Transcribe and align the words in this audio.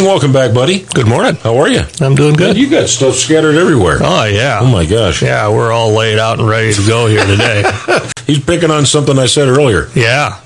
Welcome 0.00 0.32
back, 0.32 0.54
buddy. 0.54 0.80
Good 0.94 1.06
morning. 1.06 1.34
How 1.36 1.56
are 1.58 1.68
you? 1.68 1.80
I'm 2.00 2.14
doing 2.14 2.34
good. 2.34 2.56
You 2.56 2.70
got 2.70 2.88
stuff 2.88 3.14
scattered 3.14 3.56
everywhere. 3.56 3.98
Oh 4.00 4.24
yeah. 4.24 4.58
Oh 4.62 4.66
my 4.70 4.86
gosh. 4.86 5.22
Yeah, 5.22 5.48
we're 5.50 5.72
all 5.72 5.92
laid 5.92 6.18
out 6.18 6.38
and 6.38 6.48
ready 6.48 6.72
to 6.72 6.86
go 6.86 7.06
here 7.06 7.24
today. 7.26 7.64
He's 8.26 8.42
picking 8.42 8.70
on 8.70 8.86
something 8.86 9.18
I 9.18 9.26
said 9.26 9.48
earlier. 9.48 9.88
yeah. 9.94 10.40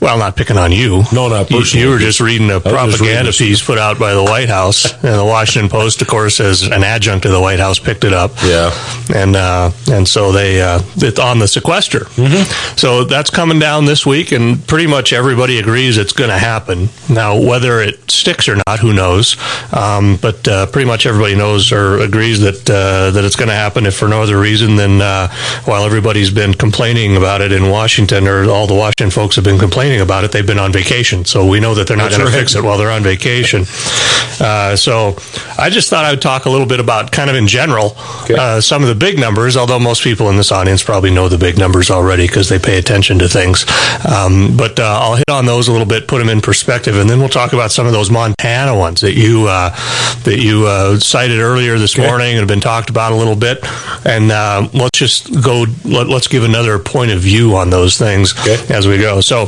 Well, 0.00 0.18
not 0.18 0.36
picking 0.36 0.56
on 0.56 0.72
you. 0.72 1.02
No, 1.12 1.28
not 1.28 1.50
You, 1.50 1.58
personally. 1.58 1.84
you 1.86 1.90
were 1.92 1.98
just 1.98 2.20
reading 2.20 2.50
a 2.50 2.60
propaganda 2.60 3.32
piece 3.32 3.64
put 3.64 3.78
out 3.78 3.98
by 3.98 4.14
the 4.14 4.22
White 4.22 4.48
House, 4.48 4.92
and 4.92 5.14
the 5.18 5.24
Washington 5.24 5.68
Post, 5.70 6.00
of 6.02 6.08
course, 6.08 6.40
as 6.40 6.62
an 6.62 6.82
adjunct 6.84 7.24
to 7.24 7.28
the 7.30 7.40
White 7.40 7.58
House, 7.60 7.78
picked 7.78 8.04
it 8.04 8.12
up. 8.12 8.32
Yeah. 8.44 8.70
and 9.14 9.36
uh, 9.36 9.70
and 9.90 10.06
so 10.06 10.32
they 10.32 10.60
uh, 10.60 10.80
it's 10.96 11.18
on 11.18 11.38
the 11.38 11.48
sequester. 11.48 12.00
Mm-hmm. 12.00 12.76
So 12.76 13.04
that's 13.04 13.30
coming 13.30 13.58
down 13.58 13.84
this 13.84 14.06
week, 14.06 14.32
and 14.32 14.64
pretty 14.66 14.86
much 14.86 15.12
everybody 15.12 15.58
agrees 15.58 15.98
it's 15.98 16.12
going 16.12 16.30
to 16.30 16.38
happen. 16.38 16.88
Now, 17.10 17.38
whether 17.40 17.80
it 17.80 18.10
sticks 18.10 18.48
or 18.48 18.56
not, 18.66 18.78
who 18.80 18.92
knows? 18.92 19.36
Um, 19.72 20.16
but 20.20 20.46
uh, 20.48 20.66
pretty 20.66 20.86
much 20.86 21.06
everybody 21.06 21.34
knows 21.36 21.72
or 21.72 21.98
agrees 21.98 22.40
that 22.40 22.68
uh, 22.70 23.10
that 23.10 23.24
it's 23.24 23.36
going 23.36 23.48
to 23.48 23.54
happen. 23.54 23.86
If 23.86 23.96
for 23.96 24.08
no 24.08 24.22
other 24.22 24.38
reason 24.38 24.76
than 24.76 25.00
uh, 25.00 25.28
while 25.64 25.84
everybody's 25.84 26.30
been 26.30 26.54
complaining 26.54 27.16
about 27.16 27.40
it 27.40 27.52
in 27.52 27.70
Washington, 27.70 28.26
or 28.28 28.44
all 28.50 28.66
the 28.66 28.74
Washington 28.74 29.10
folks 29.10 29.36
have 29.36 29.44
been 29.44 29.57
complaining 29.58 30.00
about 30.00 30.24
it, 30.24 30.32
they've 30.32 30.46
been 30.46 30.58
on 30.58 30.72
vacation. 30.72 31.24
So 31.24 31.46
we 31.46 31.60
know 31.60 31.74
that 31.74 31.86
they're 31.86 31.96
not 31.96 32.10
going 32.10 32.24
to 32.26 32.30
fix 32.32 32.54
it 32.54 32.62
while 32.64 32.78
they're 32.78 32.90
on 32.90 33.02
vacation. 33.02 33.64
Uh, 34.40 34.76
so 34.76 35.16
I 35.58 35.68
just 35.70 35.90
thought 35.90 36.04
I 36.04 36.10
would 36.10 36.22
talk 36.22 36.44
a 36.46 36.50
little 36.50 36.66
bit 36.66 36.80
about 36.80 37.10
kind 37.10 37.28
of 37.30 37.36
in 37.36 37.46
general 37.48 37.96
Okay. 38.24 38.34
uh, 38.38 38.60
some 38.60 38.82
of 38.82 38.88
the 38.88 38.94
big 38.94 39.18
numbers, 39.18 39.56
although 39.56 39.78
most 39.78 40.02
people 40.04 40.28
in 40.30 40.36
this 40.36 40.52
audience 40.52 40.82
probably 40.82 41.10
know 41.10 41.28
the 41.28 41.38
big 41.38 41.58
numbers 41.58 41.90
already 41.90 42.26
because 42.26 42.48
they 42.48 42.58
pay 42.58 42.78
attention 42.78 43.18
to 43.18 43.28
things. 43.28 43.64
Um, 44.06 44.56
but 44.56 44.78
uh, 44.78 44.98
I'll 45.02 45.16
hit 45.16 45.28
on 45.30 45.46
those 45.46 45.68
a 45.68 45.72
little 45.72 45.86
bit, 45.86 46.06
put 46.06 46.18
them 46.18 46.28
in 46.28 46.40
perspective, 46.40 46.96
and 46.96 47.08
then 47.10 47.18
we'll 47.18 47.28
talk 47.28 47.52
about 47.52 47.72
some 47.72 47.86
of 47.86 47.92
those 47.92 48.10
Montana 48.10 48.76
ones 48.76 49.00
that 49.00 49.14
you 49.14 49.46
uh, 49.48 49.70
that 50.24 50.38
you 50.38 50.66
uh, 50.66 50.98
cited 50.98 51.40
earlier 51.40 51.78
this 51.78 51.98
Okay. 51.98 52.06
morning 52.06 52.30
and 52.32 52.38
have 52.38 52.48
been 52.48 52.60
talked 52.60 52.90
about 52.90 53.12
a 53.12 53.16
little 53.16 53.34
bit. 53.36 53.58
And 54.04 54.30
uh, 54.30 54.68
let's 54.72 54.98
just 54.98 55.42
go. 55.42 55.64
Let, 55.84 56.06
let's 56.08 56.28
give 56.28 56.44
another 56.44 56.78
point 56.78 57.10
of 57.10 57.20
view 57.20 57.56
on 57.56 57.70
those 57.70 57.96
things 57.98 58.34
Okay. 58.46 58.72
as 58.72 58.86
we 58.86 58.98
go. 58.98 59.20
So 59.20 59.47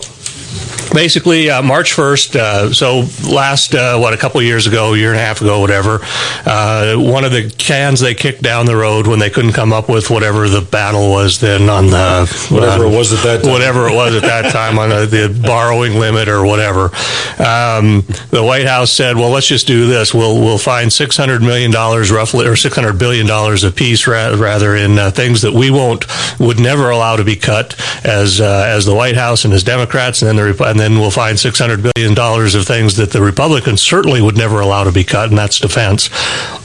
basically 0.92 1.50
uh, 1.50 1.62
March 1.62 1.92
1st. 1.94 2.36
Uh, 2.36 2.72
so 2.72 3.04
last, 3.32 3.74
uh, 3.74 3.98
what, 3.98 4.12
a 4.12 4.16
couple 4.16 4.40
of 4.40 4.46
years 4.46 4.66
ago, 4.66 4.94
a 4.94 4.96
year 4.98 5.10
and 5.10 5.18
a 5.18 5.22
half 5.22 5.40
ago, 5.40 5.60
whatever, 5.60 6.00
uh, 6.46 6.94
one 6.96 7.24
of 7.24 7.32
the 7.32 7.50
cans 7.58 8.00
they 8.00 8.14
kicked 8.14 8.42
down 8.42 8.66
the 8.66 8.76
road 8.76 9.06
when 9.06 9.18
they 9.18 9.30
couldn't 9.30 9.52
come 9.52 9.72
up 9.72 9.88
with 9.88 10.10
whatever 10.10 10.48
the 10.48 10.60
battle 10.60 11.10
was 11.10 11.40
then 11.40 11.68
on 11.68 11.86
the 11.86 12.10
Whatever 12.50 12.84
it 12.86 12.96
was 12.96 13.12
at 13.12 13.22
that 13.24 13.42
time. 13.42 13.52
whatever 13.52 13.88
it 13.88 13.94
was 13.94 14.14
at 14.14 14.22
that 14.22 14.52
time 14.52 14.78
on 14.78 14.88
the, 14.90 15.06
the 15.06 15.42
borrowing 15.46 15.94
limit 15.98 16.28
or 16.28 16.44
whatever. 16.44 16.84
Um, 17.38 18.02
the 18.30 18.42
White 18.44 18.66
House 18.66 18.92
said, 18.92 19.16
"Well, 19.16 19.30
let's 19.30 19.46
just 19.46 19.66
do 19.66 19.86
this. 19.86 20.12
We'll 20.12 20.40
we'll 20.40 20.58
find 20.58 20.92
six 20.92 21.16
hundred 21.16 21.42
million 21.42 21.70
dollars 21.70 22.10
roughly, 22.10 22.46
or 22.46 22.56
six 22.56 22.74
hundred 22.74 22.98
billion 22.98 23.26
dollars 23.26 23.64
a 23.64 23.70
piece, 23.70 24.06
ra- 24.06 24.34
rather, 24.36 24.76
in 24.76 24.98
uh, 24.98 25.10
things 25.10 25.42
that 25.42 25.52
we 25.52 25.70
won't 25.70 26.04
would 26.38 26.58
never 26.60 26.90
allow 26.90 27.16
to 27.16 27.24
be 27.24 27.36
cut 27.36 27.74
as 28.04 28.40
uh, 28.40 28.64
as 28.66 28.86
the 28.86 28.94
White 28.94 29.16
House 29.16 29.44
and 29.44 29.52
as 29.52 29.62
Democrats, 29.62 30.22
and 30.22 30.28
then 30.28 30.36
the 30.36 30.64
and 30.64 30.78
then 30.78 30.98
we'll 30.98 31.10
find 31.10 31.38
six 31.38 31.58
hundred 31.58 31.82
billion 31.94 32.14
dollars 32.14 32.54
of 32.54 32.66
things 32.66 32.96
that 32.96 33.10
the 33.10 33.22
Republicans 33.22 33.82
certainly 33.82 34.20
would 34.22 34.36
never 34.36 34.60
allow 34.60 34.84
to 34.84 34.92
be 34.92 35.04
cut, 35.04 35.30
and 35.30 35.38
that's 35.38 35.58
defense. 35.58 36.10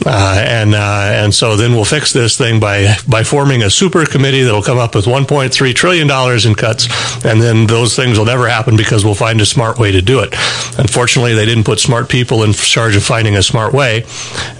Uh, 0.05 0.43
and 0.45 0.75
uh, 0.75 1.09
and 1.11 1.33
so 1.33 1.55
then 1.55 1.73
we'll 1.73 1.85
fix 1.85 2.13
this 2.13 2.37
thing 2.37 2.59
by 2.59 2.95
by 3.07 3.23
forming 3.23 3.63
a 3.63 3.69
super 3.69 4.05
committee 4.05 4.43
that'll 4.43 4.61
come 4.61 4.77
up 4.77 4.95
with 4.95 5.05
1.3 5.05 5.75
trillion 5.75 6.07
dollars 6.07 6.45
in 6.45 6.55
cuts, 6.55 6.87
and 7.25 7.41
then 7.41 7.67
those 7.67 7.95
things 7.95 8.17
will 8.17 8.25
never 8.25 8.47
happen 8.47 8.77
because 8.77 9.03
we'll 9.03 9.15
find 9.15 9.41
a 9.41 9.45
smart 9.45 9.77
way 9.79 9.91
to 9.91 10.01
do 10.01 10.19
it. 10.19 10.33
Unfortunately, 10.77 11.33
they 11.33 11.45
didn't 11.45 11.63
put 11.63 11.79
smart 11.79 12.09
people 12.09 12.43
in 12.43 12.53
charge 12.53 12.95
of 12.95 13.03
finding 13.03 13.35
a 13.35 13.43
smart 13.43 13.73
way, 13.73 14.05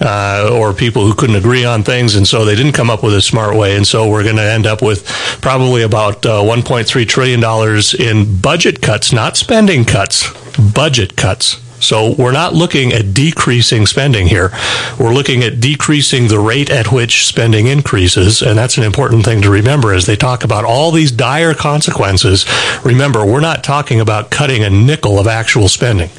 uh, 0.00 0.50
or 0.52 0.72
people 0.72 1.06
who 1.06 1.14
couldn't 1.14 1.36
agree 1.36 1.64
on 1.64 1.82
things, 1.82 2.16
and 2.16 2.26
so 2.26 2.44
they 2.44 2.54
didn't 2.54 2.72
come 2.72 2.90
up 2.90 3.02
with 3.02 3.14
a 3.14 3.22
smart 3.22 3.56
way. 3.56 3.76
And 3.76 3.86
so 3.86 4.08
we're 4.08 4.24
going 4.24 4.36
to 4.36 4.42
end 4.42 4.66
up 4.66 4.82
with 4.82 5.06
probably 5.40 5.82
about 5.82 6.24
uh, 6.26 6.42
1.3 6.66 7.06
trillion 7.06 7.38
dollars 7.40 7.94
in 7.94 8.40
budget 8.40 8.82
cuts, 8.82 9.12
not 9.12 9.36
spending 9.36 9.84
cuts, 9.84 10.32
budget 10.58 11.16
cuts. 11.16 11.62
So 11.78 12.14
we're 12.18 12.32
not 12.32 12.54
looking 12.54 12.92
at 12.92 13.12
decreasing 13.12 13.86
spending 13.86 14.26
here. 14.26 14.50
We're 14.98 15.12
looking 15.12 15.42
at 15.44 15.60
decreasing 15.60 16.26
the 16.28 16.38
rate 16.40 16.70
at 16.70 16.90
which 16.90 17.26
spending 17.26 17.66
increases. 17.66 18.40
And 18.40 18.58
that's 18.58 18.78
an 18.78 18.82
important 18.82 19.24
thing 19.26 19.42
to 19.42 19.50
remember 19.50 19.92
as 19.92 20.06
they 20.06 20.16
talk 20.16 20.42
about 20.42 20.64
all 20.64 20.90
these 20.90 21.12
dire 21.12 21.54
consequences. 21.54 22.46
Remember, 22.82 23.24
we're 23.24 23.40
not 23.40 23.62
talking 23.62 24.00
about 24.00 24.30
cutting 24.30 24.64
a 24.64 24.70
nickel 24.70 25.18
of 25.18 25.26
actual 25.26 25.68
spending. 25.68 26.10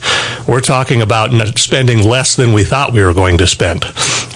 We're 0.48 0.62
talking 0.62 1.02
about 1.02 1.32
spending 1.58 2.08
less 2.08 2.36
than 2.36 2.54
we 2.54 2.64
thought 2.64 2.94
we 2.94 3.04
were 3.04 3.14
going 3.16 3.40
to 3.40 3.48
spend 3.48 3.84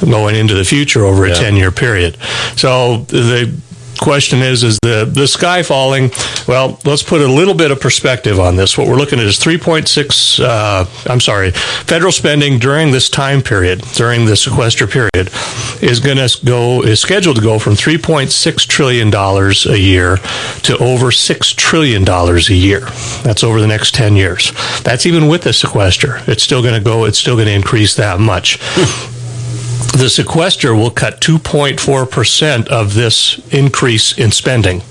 going 0.01 0.35
into 0.35 0.55
the 0.55 0.65
future 0.65 1.05
over 1.05 1.25
a 1.25 1.29
Yeah. 1.29 1.35
10 1.35 1.55
year 1.55 1.71
period. 1.71 2.17
So 2.57 3.05
the 3.09 3.53
question 4.01 4.39
is 4.39 4.63
is 4.63 4.77
the 4.81 5.09
the 5.11 5.27
sky 5.27 5.63
falling? 5.63 6.11
Well 6.47 6.79
let's 6.85 7.03
put 7.03 7.21
a 7.21 7.27
little 7.27 7.53
bit 7.53 7.71
of 7.71 7.79
perspective 7.79 8.39
on 8.39 8.55
this. 8.57 8.77
What 8.77 8.87
we're 8.87 8.97
looking 8.97 9.19
at 9.19 9.25
is 9.25 9.37
3.6 9.39 10.43
uh, 10.43 10.85
i'm 11.09 11.19
sorry 11.19 11.51
federal 11.51 12.11
spending 12.11 12.59
during 12.59 12.91
this 12.91 13.09
time 13.09 13.41
period 13.41 13.81
during 13.93 14.25
the 14.25 14.35
sequester 14.35 14.87
period 14.87 15.29
is 15.81 15.99
going 15.99 16.17
to 16.17 16.45
go 16.45 16.81
is 16.83 16.99
scheduled 16.99 17.35
to 17.35 17.41
go 17.41 17.57
from 17.59 17.73
3.6 17.73 18.67
trillion 18.67 19.09
dollars 19.09 19.65
a 19.65 19.79
year 19.79 20.17
to 20.63 20.77
over 20.77 21.11
6 21.11 21.53
trillion 21.53 22.03
dollars 22.03 22.49
a 22.49 22.55
year. 22.55 22.81
That's 23.23 23.43
over 23.43 23.59
the 23.59 23.67
next 23.67 23.93
10 23.95 24.15
years. 24.15 24.51
That's 24.83 25.05
even 25.05 25.27
with 25.27 25.43
the 25.43 25.53
sequester. 25.53 26.21
It's 26.27 26.43
still 26.43 26.61
going 26.61 26.75
to 26.75 26.83
go 26.83 27.05
it's 27.05 27.17
still 27.17 27.35
going 27.35 27.47
to 27.47 27.53
increase 27.53 27.95
that 27.95 28.19
much 28.19 28.59
the 29.97 30.09
sequester 30.09 30.73
will 30.73 30.91
cut 30.91 31.21
2.4% 31.21 32.67
of 32.67 32.93
this 32.93 33.39
increase 33.53 34.17
in 34.17 34.31
spending, 34.31 34.81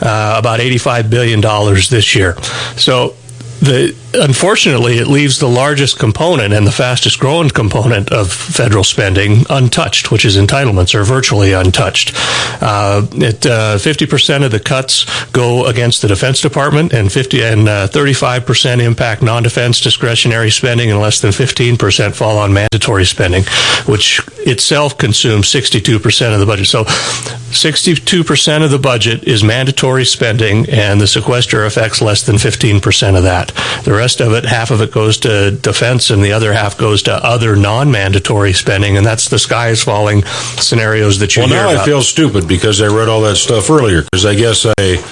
uh, 0.00 0.36
about 0.38 0.60
$85 0.60 1.10
billion 1.10 1.40
this 1.40 2.14
year. 2.14 2.36
So, 2.76 3.14
the, 3.60 3.96
unfortunately, 4.14 4.98
it 4.98 5.06
leaves 5.06 5.38
the 5.38 5.48
largest 5.48 5.98
component 5.98 6.52
and 6.52 6.66
the 6.66 6.72
fastest 6.72 7.18
growing 7.18 7.48
component 7.50 8.10
of 8.10 8.32
federal 8.32 8.84
spending 8.84 9.44
untouched, 9.50 10.10
which 10.10 10.24
is 10.24 10.36
entitlements 10.36 10.94
are 10.94 11.04
virtually 11.04 11.52
untouched. 11.52 12.12
Uh, 12.60 13.06
uh, 13.08 13.78
50% 13.78 14.44
of 14.44 14.50
the 14.50 14.60
cuts 14.60 15.04
go 15.30 15.66
against 15.66 16.02
the 16.02 16.08
Defense 16.08 16.40
Department, 16.40 16.92
and 16.92 17.12
50 17.12 17.42
and 17.42 17.68
uh, 17.68 17.88
35% 17.88 18.80
impact 18.80 19.22
non-defense 19.22 19.80
discretionary 19.80 20.50
spending, 20.50 20.90
and 20.90 21.00
less 21.00 21.20
than 21.20 21.30
15% 21.30 22.14
fall 22.14 22.38
on 22.38 22.52
mandatory 22.52 23.04
spending, 23.04 23.44
which 23.86 24.20
itself 24.38 24.96
consumes 24.98 25.46
62% 25.46 26.32
of 26.32 26.40
the 26.40 26.46
budget. 26.46 26.66
So, 26.66 26.84
62% 26.84 28.64
of 28.64 28.70
the 28.70 28.78
budget 28.78 29.24
is 29.24 29.42
mandatory 29.42 30.04
spending, 30.04 30.68
and 30.68 31.00
the 31.00 31.06
sequester 31.06 31.64
affects 31.64 32.02
less 32.02 32.24
than 32.24 32.36
15% 32.36 33.16
of 33.16 33.22
that. 33.22 33.48
The 33.84 33.92
rest 33.98 34.20
of 34.20 34.32
it, 34.32 34.44
half 34.46 34.70
of 34.70 34.80
it 34.80 34.92
goes 34.92 35.18
to 35.18 35.50
defense, 35.50 36.10
and 36.10 36.22
the 36.22 36.32
other 36.32 36.52
half 36.52 36.78
goes 36.78 37.02
to 37.02 37.12
other 37.12 37.56
non-mandatory 37.56 38.52
spending, 38.52 38.96
and 38.96 39.04
that's 39.04 39.28
the 39.28 39.38
sky 39.38 39.68
is 39.68 39.82
falling 39.82 40.24
scenarios 40.56 41.18
that 41.18 41.36
you 41.36 41.42
Well, 41.42 41.50
now 41.50 41.70
about. 41.70 41.82
I 41.82 41.84
feel 41.84 42.02
stupid 42.02 42.48
because 42.48 42.80
I 42.80 42.86
read 42.86 43.08
all 43.08 43.20
that 43.22 43.36
stuff 43.36 43.68
earlier. 43.70 44.02
Because 44.02 44.24
I 44.24 44.34
guess 44.34 44.64
I, 44.64 45.02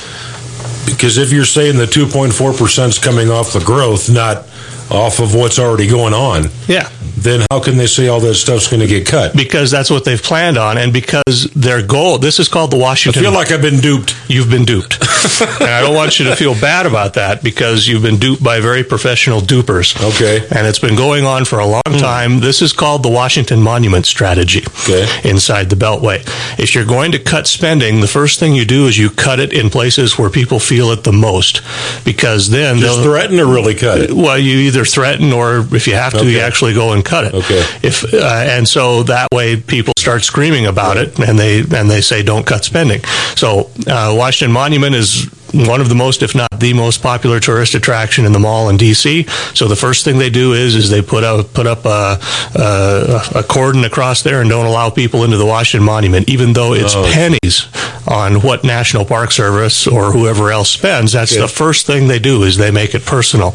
because 0.86 1.18
if 1.18 1.32
you're 1.32 1.44
saying 1.44 1.76
the 1.76 1.86
2.4 1.86 2.56
percent 2.56 2.92
is 2.92 2.98
coming 2.98 3.28
off 3.30 3.52
the 3.52 3.60
growth, 3.60 4.08
not 4.08 4.46
off 4.90 5.18
of 5.18 5.34
what's 5.34 5.58
already 5.58 5.88
going 5.88 6.14
on, 6.14 6.44
yeah. 6.68 6.88
Then 7.16 7.46
how 7.50 7.60
can 7.60 7.76
they 7.76 7.86
say 7.86 8.08
all 8.08 8.20
that 8.20 8.34
stuff's 8.34 8.68
going 8.68 8.80
to 8.80 8.86
get 8.86 9.06
cut? 9.06 9.34
because 9.36 9.70
that's 9.70 9.90
what 9.90 10.04
they've 10.04 10.22
planned 10.22 10.58
on, 10.58 10.78
and 10.78 10.92
because 10.92 11.50
their 11.54 11.82
goal. 11.82 12.18
This 12.18 12.38
is 12.38 12.48
called 12.48 12.70
the 12.70 12.78
Washington. 12.78 13.22
I 13.22 13.24
feel 13.24 13.32
like 13.32 13.50
I've 13.50 13.62
been 13.62 13.80
duped. 13.80 14.16
you've 14.28 14.50
been 14.50 14.64
duped, 14.64 15.00
and 15.60 15.70
I 15.70 15.80
don't 15.80 15.94
want 15.94 16.18
you 16.18 16.26
to 16.26 16.36
feel 16.36 16.54
bad 16.54 16.86
about 16.86 17.14
that 17.14 17.42
because 17.42 17.86
you've 17.86 18.02
been 18.02 18.18
duped 18.18 18.42
by 18.42 18.60
very 18.60 18.82
professional 18.82 19.40
dupers. 19.40 19.96
Okay. 20.14 20.46
and 20.56 20.66
it's 20.66 20.78
been 20.78 20.96
going 20.96 21.24
on 21.24 21.44
for 21.44 21.58
a 21.58 21.66
long 21.66 21.82
hmm. 21.88 21.98
time. 21.98 22.40
This 22.40 22.62
is 22.62 22.72
called 22.72 23.02
the 23.02 23.10
Washington 23.10 23.62
Monument 23.62 24.06
Strategy. 24.06 24.64
Okay. 24.84 25.06
inside 25.24 25.70
the 25.70 25.76
Beltway. 25.76 26.22
If 26.58 26.74
you're 26.74 26.84
going 26.84 27.12
to 27.12 27.18
cut 27.18 27.46
spending, 27.46 28.00
the 28.00 28.06
first 28.06 28.38
thing 28.38 28.54
you 28.54 28.64
do 28.64 28.86
is 28.86 28.98
you 28.98 29.10
cut 29.10 29.40
it 29.40 29.52
in 29.52 29.70
places 29.70 30.18
where 30.18 30.30
people 30.30 30.58
feel 30.58 30.90
it 30.90 31.04
the 31.04 31.12
most, 31.12 31.62
because 32.04 32.50
then 32.50 32.78
Just 32.78 32.96
they'll- 32.96 33.04
threaten 33.04 33.36
to 33.38 33.46
really 33.46 33.74
cut 33.74 34.00
it? 34.00 34.12
well, 34.12 34.38
you 34.38 34.58
either 34.58 34.84
threaten 34.84 35.32
or 35.32 35.66
if 35.72 35.86
you 35.86 35.94
have 35.94 36.12
to, 36.14 36.28
you 36.28 36.40
actually 36.40 36.74
go 36.74 36.92
and 36.92 37.04
cut 37.06 37.24
it. 37.24 37.34
Okay. 37.34 37.64
If 37.82 38.04
uh, 38.12 38.44
and 38.46 38.66
so 38.68 39.02
that 39.04 39.28
way 39.32 39.56
people 39.56 39.92
start 39.98 40.24
screaming 40.24 40.66
about 40.66 40.96
it 40.96 41.18
and 41.18 41.38
they 41.38 41.60
and 41.60 41.90
they 41.90 42.00
say 42.00 42.22
don't 42.22 42.46
cut 42.46 42.64
spending. 42.64 43.02
So 43.36 43.70
uh, 43.86 44.14
Washington 44.16 44.52
Monument 44.52 44.94
is 44.94 45.30
one 45.54 45.80
of 45.80 45.88
the 45.88 45.94
most, 45.94 46.22
if 46.22 46.34
not 46.34 46.48
the 46.58 46.72
most 46.72 47.02
popular 47.02 47.40
tourist 47.40 47.74
attraction 47.74 48.24
in 48.24 48.32
the 48.32 48.38
mall 48.38 48.68
in 48.68 48.76
DC. 48.76 49.28
So 49.56 49.68
the 49.68 49.76
first 49.76 50.04
thing 50.04 50.18
they 50.18 50.30
do 50.30 50.52
is 50.52 50.74
is 50.74 50.90
they 50.90 51.02
put 51.02 51.24
up 51.24 51.52
put 51.52 51.66
up 51.66 51.84
a, 51.84 52.18
a, 52.54 53.22
a 53.36 53.42
cordon 53.42 53.84
across 53.84 54.22
there 54.22 54.40
and 54.40 54.50
don't 54.50 54.66
allow 54.66 54.90
people 54.90 55.24
into 55.24 55.36
the 55.36 55.46
Washington 55.46 55.84
Monument, 55.86 56.28
even 56.28 56.52
though 56.52 56.72
it's 56.74 56.94
Oh. 56.96 57.04
pennies 57.12 57.66
on 58.06 58.40
what 58.40 58.62
National 58.64 59.04
Park 59.04 59.32
Service 59.32 59.86
or 59.86 60.12
whoever 60.12 60.50
else 60.50 60.70
spends. 60.70 61.12
That's 61.12 61.36
the 61.36 61.48
first 61.48 61.86
thing 61.86 62.06
they 62.06 62.18
do 62.20 62.44
is 62.44 62.56
they 62.56 62.70
make 62.70 62.94
it 62.94 63.04
personal, 63.04 63.52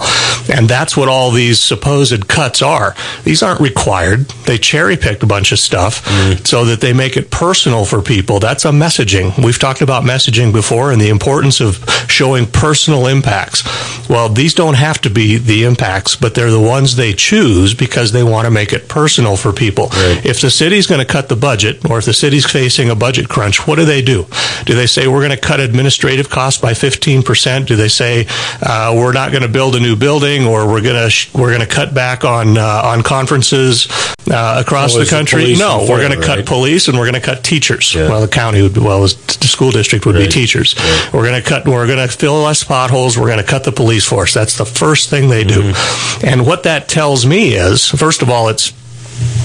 and 0.53 0.67
that's 0.67 0.97
what 0.97 1.07
all 1.07 1.31
these 1.31 1.59
supposed 1.59 2.27
cuts 2.27 2.61
are. 2.61 2.95
These 3.23 3.41
aren't 3.41 3.61
required. 3.61 4.27
They 4.45 4.57
cherry 4.57 4.97
picked 4.97 5.23
a 5.23 5.25
bunch 5.25 5.51
of 5.51 5.59
stuff 5.59 6.03
mm. 6.05 6.45
so 6.45 6.65
that 6.65 6.81
they 6.81 6.93
make 6.93 7.15
it 7.17 7.31
personal 7.31 7.85
for 7.85 8.01
people. 8.01 8.39
That's 8.39 8.65
a 8.65 8.71
messaging. 8.71 9.43
We've 9.43 9.57
talked 9.57 9.81
about 9.81 10.03
messaging 10.03 10.51
before 10.51 10.91
and 10.91 10.99
the 11.01 11.09
importance 11.09 11.61
of 11.61 11.80
showing 12.07 12.45
personal 12.45 13.07
impacts. 13.07 13.63
Well, 14.09 14.27
these 14.29 14.53
don't 14.53 14.73
have 14.73 14.99
to 15.01 15.09
be 15.09 15.37
the 15.37 15.63
impacts, 15.63 16.15
but 16.15 16.35
they're 16.35 16.51
the 16.51 16.59
ones 16.59 16.95
they 16.95 17.13
choose 17.13 17.73
because 17.73 18.11
they 18.11 18.23
want 18.23 18.45
to 18.45 18.51
make 18.51 18.73
it 18.73 18.89
personal 18.89 19.37
for 19.37 19.53
people. 19.53 19.87
Right. 19.87 20.25
If 20.25 20.41
the 20.41 20.49
city's 20.49 20.85
going 20.87 20.99
to 20.99 21.07
cut 21.07 21.29
the 21.29 21.35
budget, 21.35 21.89
or 21.89 21.97
if 21.99 22.05
the 22.05 22.13
city's 22.13 22.45
facing 22.45 22.89
a 22.89 22.95
budget 22.95 23.29
crunch, 23.29 23.65
what 23.67 23.75
do 23.77 23.85
they 23.85 24.01
do? 24.01 24.25
Do 24.65 24.75
they 24.75 24.87
say 24.87 25.07
we're 25.07 25.19
going 25.25 25.31
to 25.31 25.37
cut 25.37 25.59
administrative 25.59 26.29
costs 26.29 26.59
by 26.59 26.73
15%? 26.73 27.65
Do 27.67 27.75
they 27.75 27.87
say 27.87 28.27
uh, 28.61 28.93
we're 28.95 29.13
not 29.13 29.31
going 29.31 29.43
to 29.43 29.49
build 29.49 29.75
a 29.75 29.79
new 29.79 29.95
building, 29.95 30.45
or 30.45 30.67
we're 30.67 30.81
going 30.81 31.01
to 31.01 31.09
sh- 31.09 31.33
we're 31.33 31.49
going 31.55 31.65
to 31.67 31.73
cut 31.73 31.93
back 31.93 32.25
on 32.25 32.57
uh, 32.57 32.81
on 32.83 33.03
conferences 33.03 33.87
uh, 34.29 34.57
across 34.59 34.91
Well, 34.91 34.97
the 34.97 35.01
it's 35.03 35.11
the 35.11 35.15
country? 35.15 35.55
No, 35.55 35.85
we're 35.89 36.05
going 36.05 36.19
to 36.19 36.25
cut 36.25 36.37
right? 36.37 36.45
police 36.45 36.87
and 36.87 36.97
we're 36.97 37.09
going 37.09 37.21
to 37.21 37.25
cut 37.25 37.43
teachers. 37.43 37.93
Yeah. 37.95 38.09
Well, 38.09 38.21
the 38.21 38.27
county 38.27 38.61
would, 38.61 38.77
well, 38.77 39.01
the 39.01 39.07
school 39.47 39.71
district 39.71 40.05
would 40.05 40.15
be 40.15 40.27
teachers. 40.27 40.75
Right. 40.77 41.09
We're 41.13 41.25
going 41.27 41.41
to 41.41 41.47
cut. 41.47 41.65
We're 41.71 41.87
going 41.87 42.07
to 42.07 42.15
fill 42.15 42.41
less 42.41 42.63
potholes. 42.63 43.17
We're 43.17 43.27
going 43.27 43.39
to 43.39 43.45
cut 43.45 43.63
the 43.63 43.71
police 43.71 44.05
force. 44.05 44.33
That's 44.33 44.57
the 44.57 44.65
first 44.65 45.09
thing 45.09 45.29
they 45.29 45.43
do. 45.43 45.61
Mm-hmm. 45.61 46.27
And 46.27 46.45
what 46.45 46.63
that 46.63 46.87
tells 46.87 47.25
me 47.25 47.55
is, 47.55 47.87
first 47.87 48.21
of 48.21 48.29
all, 48.29 48.49
it's 48.49 48.73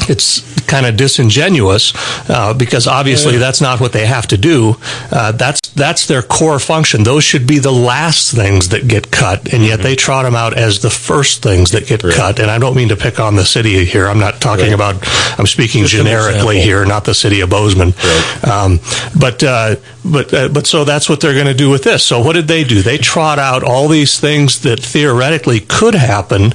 it's 0.09 0.43
kind 0.67 0.87
of 0.87 0.97
disingenuous 0.97 1.93
uh, 2.31 2.55
because 2.55 2.87
obviously 2.87 3.37
that's 3.37 3.61
not 3.61 3.81
what 3.81 3.93
they 3.93 4.07
have 4.07 4.27
to 4.29 4.37
do. 4.37 4.77
Uh, 5.11 5.33
that's 5.33 5.61
that's 5.71 6.07
their 6.07 6.23
core 6.23 6.59
function. 6.59 7.03
Those 7.03 7.25
should 7.25 7.47
be 7.47 7.59
the 7.59 7.73
last 7.73 8.35
things 8.35 8.71
that 8.71 8.89
get 8.89 9.11
cut, 9.11 9.53
and 9.53 9.63
yet 9.65 9.81
they 9.81 9.95
trot 9.97 10.25
them 10.25 10.35
out 10.35 10.57
as 10.57 10.81
the 10.81 10.91
first 10.91 11.43
things 11.43 11.71
that 11.73 11.87
get 11.87 11.97
Mm-hmm. 11.97 12.09
Right. 12.09 12.17
cut. 12.17 12.39
And 12.41 12.51
I 12.51 12.59
don't 12.59 12.77
mean 12.77 12.89
to 12.91 12.97
pick 12.97 13.19
on 13.21 13.37
the 13.37 13.45
city 13.45 13.85
here. 13.87 14.07
I'm 14.07 14.19
not 14.19 14.39
talking 14.41 14.67
Right. 14.67 14.75
about. 14.75 14.97
I'm 15.39 15.47
speaking 15.47 15.83
Just 15.85 15.95
generically 15.95 16.61
here, 16.61 16.85
not 16.85 17.05
the 17.07 17.15
city 17.15 17.41
of 17.41 17.49
Bozeman. 17.49 17.95
Right. 17.97 18.45
Um, 18.49 18.81
but 19.19 19.43
uh, 19.43 19.77
but 20.05 20.33
uh, 20.35 20.49
but 20.49 20.67
so 20.67 20.85
that's 20.85 21.09
what 21.09 21.21
they're 21.21 21.33
going 21.35 21.47
to 21.47 21.55
do 21.55 21.71
with 21.71 21.85
this. 21.85 22.05
So 22.05 22.21
what 22.21 22.35
did 22.35 22.49
they 22.49 22.65
do? 22.65 22.83
They 22.83 22.99
trot 22.99 23.39
out 23.39 23.63
all 23.65 23.89
these 23.89 24.21
things 24.21 24.61
that 24.61 24.79
theoretically 24.81 25.61
could 25.61 25.95
happen, 25.95 26.53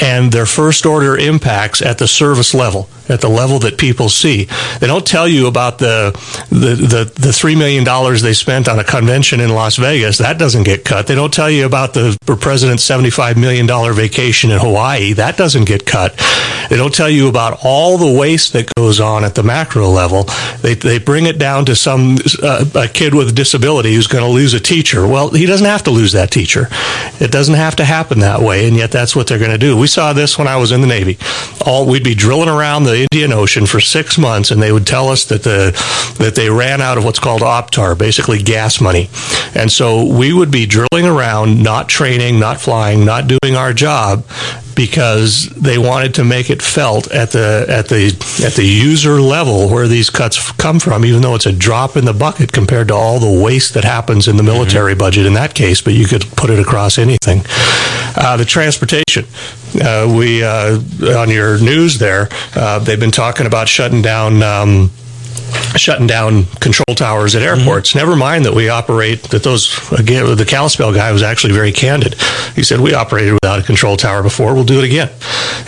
and 0.00 0.30
their 0.32 0.46
first 0.46 0.86
order 0.86 1.16
impacts 1.16 1.82
at 1.82 1.98
the 1.98 2.06
service 2.06 2.54
level, 2.54 2.88
at 3.08 3.20
the 3.20 3.28
level 3.28 3.58
that 3.60 3.78
people 3.78 4.08
see. 4.08 4.48
They 4.80 4.86
don't 4.86 5.06
tell 5.06 5.28
you 5.28 5.46
about 5.46 5.78
the 5.78 6.12
the 6.50 6.74
the, 6.74 7.12
the 7.20 7.32
three 7.32 7.56
million 7.56 7.84
dollars 7.84 8.22
they 8.22 8.34
spent 8.34 8.68
on 8.68 8.78
a 8.78 8.84
convention 8.84 9.40
in 9.40 9.50
Las 9.50 9.76
Vegas. 9.76 10.18
That 10.18 10.38
doesn't 10.38 10.64
get 10.64 10.84
cut. 10.84 11.06
They 11.06 11.14
don't 11.14 11.32
tell 11.32 11.50
you 11.50 11.66
about 11.66 11.94
the 11.94 12.16
president's 12.40 12.82
seventy 12.82 13.10
five 13.10 13.36
million 13.36 13.66
dollar 13.66 13.92
vacation 13.92 14.50
in 14.50 14.58
Hawaii. 14.58 15.12
That 15.12 15.36
doesn't 15.36 15.64
get 15.64 15.86
cut. 15.86 16.14
They 16.68 16.76
don't 16.76 16.94
tell 16.94 17.08
you 17.08 17.28
about 17.28 17.60
all 17.64 17.96
the 17.96 18.18
waste 18.18 18.52
that 18.52 18.70
goes 18.76 19.00
on 19.00 19.24
at 19.24 19.34
the 19.34 19.42
macro 19.42 19.88
level. 19.88 20.24
They, 20.60 20.74
they 20.74 20.98
bring 20.98 21.26
it 21.26 21.38
down 21.38 21.64
to 21.66 21.76
some 21.76 22.18
uh, 22.42 22.64
a 22.74 22.88
kid 22.88 23.14
with 23.14 23.28
a 23.28 23.32
disability 23.32 23.94
who's 23.94 24.06
going 24.06 24.24
to 24.24 24.30
lose 24.30 24.52
a 24.54 24.60
teacher. 24.60 25.06
Well, 25.06 25.30
he 25.30 25.46
doesn't 25.46 25.66
have 25.66 25.84
to 25.84 25.90
lose 25.90 26.12
that 26.12 26.30
teacher. 26.30 26.68
It 27.20 27.30
doesn't 27.30 27.54
have 27.54 27.76
to 27.76 27.84
happen 27.84 28.20
that 28.20 28.40
way, 28.40 28.68
and 28.68 28.76
yet 28.76 28.90
that's 28.90 29.16
what 29.16 29.26
they're 29.26 29.38
going 29.38 29.50
to 29.50 29.58
do. 29.58 29.76
We 29.76 29.86
saw 29.86 30.12
this 30.12 30.38
when 30.38 30.46
I 30.46 30.56
was 30.56 30.72
in 30.72 30.80
the 30.82 30.86
Navy. 30.86 31.18
All 31.64 31.86
we'd 31.86 32.04
be 32.04 32.14
drilling 32.14 32.48
around 32.48 32.84
the 32.84 32.97
Indian 33.10 33.32
Ocean 33.32 33.66
for 33.66 33.80
six 33.80 34.18
months, 34.18 34.50
and 34.50 34.60
they 34.60 34.72
would 34.72 34.86
tell 34.86 35.08
us 35.08 35.24
that 35.26 35.42
the 35.42 35.72
that 36.18 36.34
they 36.34 36.50
ran 36.50 36.80
out 36.80 36.98
of 36.98 37.04
what's 37.04 37.18
called 37.18 37.42
optar, 37.42 37.96
basically 37.96 38.42
gas 38.42 38.80
money, 38.80 39.08
and 39.54 39.70
so 39.70 40.04
we 40.04 40.32
would 40.32 40.50
be 40.50 40.66
drilling 40.66 41.06
around, 41.06 41.62
not 41.62 41.88
training, 41.88 42.38
not 42.38 42.60
flying, 42.60 43.04
not 43.04 43.26
doing 43.26 43.56
our 43.56 43.72
job 43.72 44.24
because 44.78 45.48
they 45.56 45.76
wanted 45.76 46.14
to 46.14 46.24
make 46.24 46.50
it 46.50 46.62
felt 46.62 47.10
at 47.10 47.32
the 47.32 47.66
at 47.68 47.88
the 47.88 48.06
at 48.46 48.52
the 48.52 48.64
user 48.64 49.20
level 49.20 49.68
where 49.68 49.88
these 49.88 50.08
cuts 50.08 50.52
come 50.52 50.78
from, 50.78 51.04
even 51.04 51.20
though 51.20 51.34
it's 51.34 51.46
a 51.46 51.52
drop 51.52 51.96
in 51.96 52.04
the 52.04 52.12
bucket 52.12 52.52
compared 52.52 52.86
to 52.86 52.94
all 52.94 53.18
the 53.18 53.42
waste 53.42 53.74
that 53.74 53.82
happens 53.82 54.28
in 54.28 54.36
the 54.36 54.42
military 54.44 54.94
budget 54.94 55.26
in 55.26 55.32
that 55.34 55.52
case. 55.52 55.80
But 55.82 55.94
you 55.94 56.06
could 56.06 56.22
put 56.36 56.48
it 56.48 56.60
across 56.60 56.96
anything. 56.96 57.42
Uh, 58.14 58.36
the 58.36 58.44
transportation, 58.44 59.26
uh, 59.82 60.06
we 60.16 60.44
uh, 60.44 60.78
on 61.18 61.28
your 61.28 61.60
news 61.60 61.98
there, 61.98 62.28
uh, 62.54 62.78
they've 62.78 63.00
been 63.00 63.10
talking 63.10 63.46
about 63.46 63.68
shutting 63.68 64.00
down. 64.00 64.44
Um, 64.44 64.92
shutting 65.76 66.06
down 66.06 66.44
control 66.60 66.94
towers 66.94 67.34
at 67.34 67.42
airports. 67.42 67.90
Mm-hmm. 67.90 67.98
Never 67.98 68.16
mind 68.16 68.44
that 68.44 68.54
we 68.54 68.68
operate 68.68 69.22
that 69.24 69.42
those 69.42 69.68
again. 69.92 70.36
The 70.36 70.44
Kalispell 70.44 70.92
guy 70.92 71.12
was 71.12 71.22
actually 71.22 71.52
very 71.52 71.72
candid. 71.72 72.14
He 72.54 72.62
said 72.62 72.80
we 72.80 72.94
operated 72.94 73.34
without 73.34 73.58
a 73.58 73.62
control 73.62 73.96
tower 73.96 74.22
before. 74.22 74.54
We'll 74.54 74.64
do 74.64 74.78
it 74.78 74.84
again. 74.84 75.10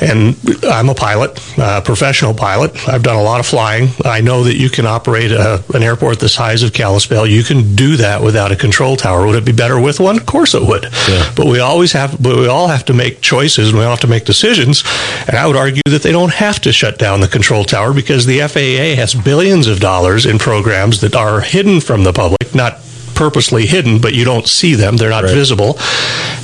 And 0.00 0.36
I'm 0.64 0.88
a 0.88 0.94
pilot, 0.94 1.38
a 1.58 1.82
professional 1.82 2.34
pilot. 2.34 2.88
I've 2.88 3.02
done 3.02 3.16
a 3.16 3.22
lot 3.22 3.40
of 3.40 3.46
flying. 3.46 3.88
I 4.04 4.20
know 4.20 4.44
that 4.44 4.56
you 4.56 4.70
can 4.70 4.86
operate 4.86 5.30
a, 5.32 5.62
an 5.74 5.82
airport 5.82 6.20
the 6.20 6.28
size 6.28 6.62
of 6.62 6.72
Kalispell. 6.72 7.26
You 7.26 7.42
can 7.42 7.74
do 7.74 7.96
that 7.96 8.22
without 8.22 8.52
a 8.52 8.56
control 8.56 8.96
tower. 8.96 9.26
Would 9.26 9.36
it 9.36 9.44
be 9.44 9.52
better 9.52 9.80
with 9.80 10.00
one? 10.00 10.16
Of 10.16 10.26
course 10.26 10.54
it 10.54 10.62
would. 10.62 10.84
Yeah. 11.08 11.32
But 11.36 11.46
we 11.46 11.60
always 11.60 11.92
have. 11.92 12.20
But 12.22 12.36
we 12.36 12.48
all 12.48 12.68
have 12.68 12.84
to 12.86 12.94
make 12.94 13.20
choices. 13.20 13.70
and 13.70 13.78
We 13.78 13.84
all 13.84 13.90
have 13.90 14.00
to 14.00 14.06
make 14.06 14.24
decisions. 14.24 14.82
And 15.28 15.36
I 15.36 15.46
would 15.46 15.56
argue 15.56 15.82
that 15.86 16.02
they 16.02 16.12
don't 16.12 16.32
have 16.32 16.60
to 16.60 16.72
shut 16.72 16.98
down 16.98 17.20
the 17.20 17.28
control 17.28 17.64
tower 17.64 17.92
because 17.92 18.26
the 18.26 18.40
FAA 18.40 18.96
has 19.00 19.14
billions 19.14 19.66
of 19.70 19.80
dollars 19.80 20.26
in 20.26 20.38
programs 20.38 21.00
that 21.00 21.14
are 21.14 21.40
hidden 21.40 21.80
from 21.80 22.04
the 22.04 22.12
public, 22.12 22.54
not 22.54 22.78
purposely 23.14 23.66
hidden, 23.66 24.00
but 24.00 24.14
you 24.14 24.24
don't 24.24 24.46
see 24.48 24.74
them. 24.74 24.96
They're 24.96 25.10
not 25.10 25.24
Right. 25.24 25.34
visible. 25.34 25.78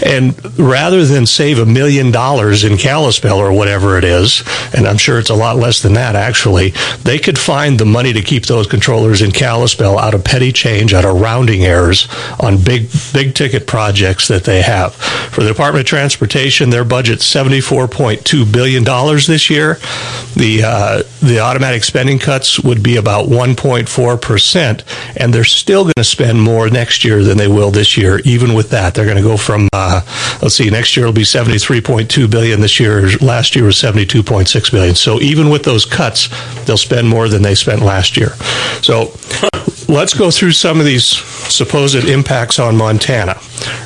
And 0.04 0.34
rather 0.58 1.04
than 1.06 1.24
save 1.26 1.58
a 1.58 1.64
million 1.66 2.10
dollars 2.10 2.64
in 2.64 2.76
Kalispell 2.76 3.38
or 3.38 3.50
whatever 3.52 3.96
it 3.96 4.04
is, 4.04 4.42
and 4.74 4.86
I'm 4.86 4.98
sure 4.98 5.18
it's 5.18 5.30
a 5.30 5.34
lot 5.34 5.56
less 5.56 5.80
than 5.80 5.94
that 5.94 6.14
actually, 6.14 6.74
they 7.02 7.18
could 7.18 7.38
find 7.38 7.78
the 7.78 7.86
money 7.86 8.12
to 8.12 8.20
keep 8.20 8.44
those 8.46 8.66
controllers 8.66 9.22
in 9.22 9.32
Kalispell 9.32 9.98
out 9.98 10.12
of 10.14 10.22
petty 10.24 10.52
change, 10.52 10.92
out 10.92 11.04
of 11.06 11.18
rounding 11.20 11.64
errors 11.64 12.08
on 12.40 12.58
big, 12.58 12.88
big 13.14 13.34
ticket 13.34 13.66
projects 13.66 14.28
that 14.28 14.44
they 14.44 14.60
have. 14.62 14.94
For 14.94 15.42
the 15.42 15.48
Department 15.48 15.82
of 15.84 15.86
Transportation, 15.88 16.68
their 16.70 16.84
budget's 16.84 17.24
$74.2 17.24 18.52
billion 18.52 18.84
this 18.84 19.48
year. 19.48 19.78
The, 20.34 20.62
uh, 20.64 21.02
the 21.22 21.40
automatic 21.40 21.84
spending 21.84 22.18
cuts 22.18 22.60
would 22.60 22.82
be 22.82 22.96
about 22.96 23.28
1.4%, 23.28 24.82
and 25.16 25.32
they're 25.32 25.44
still 25.44 25.84
going 25.84 25.92
to 25.96 26.04
spend 26.04 26.42
more 26.56 26.70
next 26.70 27.04
year 27.04 27.22
than 27.22 27.36
they 27.36 27.48
will 27.48 27.70
this 27.70 27.98
year. 27.98 28.18
Even 28.24 28.54
with 28.54 28.70
that, 28.70 28.94
they're 28.94 29.04
going 29.04 29.18
to 29.18 29.22
go 29.22 29.36
from, 29.36 29.68
uh, 29.74 30.00
let's 30.40 30.54
see, 30.54 30.70
next 30.70 30.96
year 30.96 31.04
will 31.04 31.12
be 31.12 31.20
73.2 31.20 32.30
billion. 32.30 32.62
This 32.62 32.80
year, 32.80 33.10
last 33.18 33.54
year 33.54 33.66
was 33.66 33.76
72.6 33.76 34.70
billion. 34.70 34.94
So 34.94 35.20
even 35.20 35.50
with 35.50 35.64
those 35.64 35.84
cuts, 35.84 36.30
they'll 36.64 36.78
spend 36.78 37.10
more 37.10 37.28
than 37.28 37.42
they 37.42 37.54
spent 37.54 37.82
last 37.82 38.16
year. 38.16 38.30
So 38.80 39.12
let's 39.86 40.14
go 40.14 40.30
through 40.30 40.52
some 40.52 40.80
of 40.80 40.86
these 40.86 41.04
supposed 41.04 42.08
impacts 42.08 42.58
on 42.58 42.74
Montana 42.74 43.38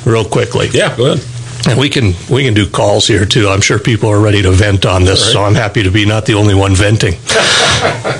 real 0.05 0.23
quickly. 0.23 0.69
Yeah, 0.71 0.95
go 0.95 1.11
ahead. 1.11 1.27
And 1.67 1.77
we 1.77 1.89
can 1.89 2.13
we 2.27 2.43
can 2.43 2.55
do 2.55 2.67
calls 2.67 3.05
here 3.05 3.25
too. 3.25 3.47
I'm 3.47 3.61
sure 3.61 3.77
people 3.77 4.09
are 4.09 4.19
ready 4.19 4.41
to 4.41 4.51
vent 4.51 4.85
on 4.85 5.03
this, 5.03 5.21
right. 5.21 5.33
so 5.33 5.43
I'm 5.43 5.53
happy 5.53 5.83
to 5.83 5.91
be 5.91 6.05
not 6.05 6.25
the 6.25 6.33
only 6.33 6.55
one 6.55 6.73
venting. 6.73 7.13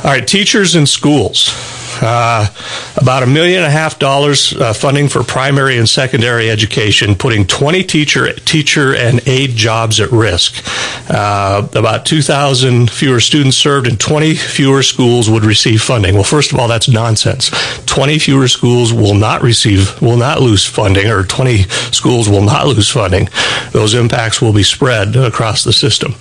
All 0.03 0.11
right, 0.11 0.27
teachers 0.27 0.75
in 0.75 0.85
schools. 0.85 1.49
Uh, 2.01 2.47
about 2.97 3.23
a 3.23 3.27
million 3.27 3.57
and 3.57 3.67
a 3.67 3.69
half 3.69 3.99
dollars 3.99 4.53
uh, 4.53 4.73
funding 4.73 5.07
for 5.07 5.23
primary 5.23 5.77
and 5.77 5.87
secondary 5.87 6.49
education, 6.49 7.15
putting 7.15 7.45
20 7.45 7.83
teacher 7.83 8.33
teacher 8.33 8.95
and 8.95 9.21
aide 9.27 9.51
jobs 9.51 9.99
at 9.99 10.11
risk. 10.11 10.63
Uh, 11.09 11.67
about 11.75 12.05
2,000 12.05 12.89
fewer 12.89 13.19
students 13.19 13.57
served 13.57 13.87
and 13.87 13.99
20 13.99 14.35
fewer 14.35 14.81
schools 14.81 15.29
would 15.29 15.45
receive 15.45 15.81
funding. 15.81 16.15
Well, 16.15 16.23
first 16.23 16.51
of 16.51 16.59
all, 16.59 16.67
that's 16.67 16.89
nonsense. 16.89 17.49
20 17.85 18.19
fewer 18.19 18.47
schools 18.47 18.93
will 18.93 19.15
not 19.15 19.41
receive, 19.41 20.01
will 20.01 20.17
not 20.17 20.39
lose 20.39 20.65
funding, 20.65 21.07
or 21.07 21.23
20 21.23 21.63
schools 21.91 22.29
will 22.29 22.43
not 22.43 22.67
lose 22.67 22.89
funding. 22.89 23.27
Those 23.71 23.93
impacts 23.93 24.41
will 24.41 24.53
be 24.53 24.63
spread 24.63 25.15
across 25.15 25.63
the 25.63 25.73
system. 25.73 26.15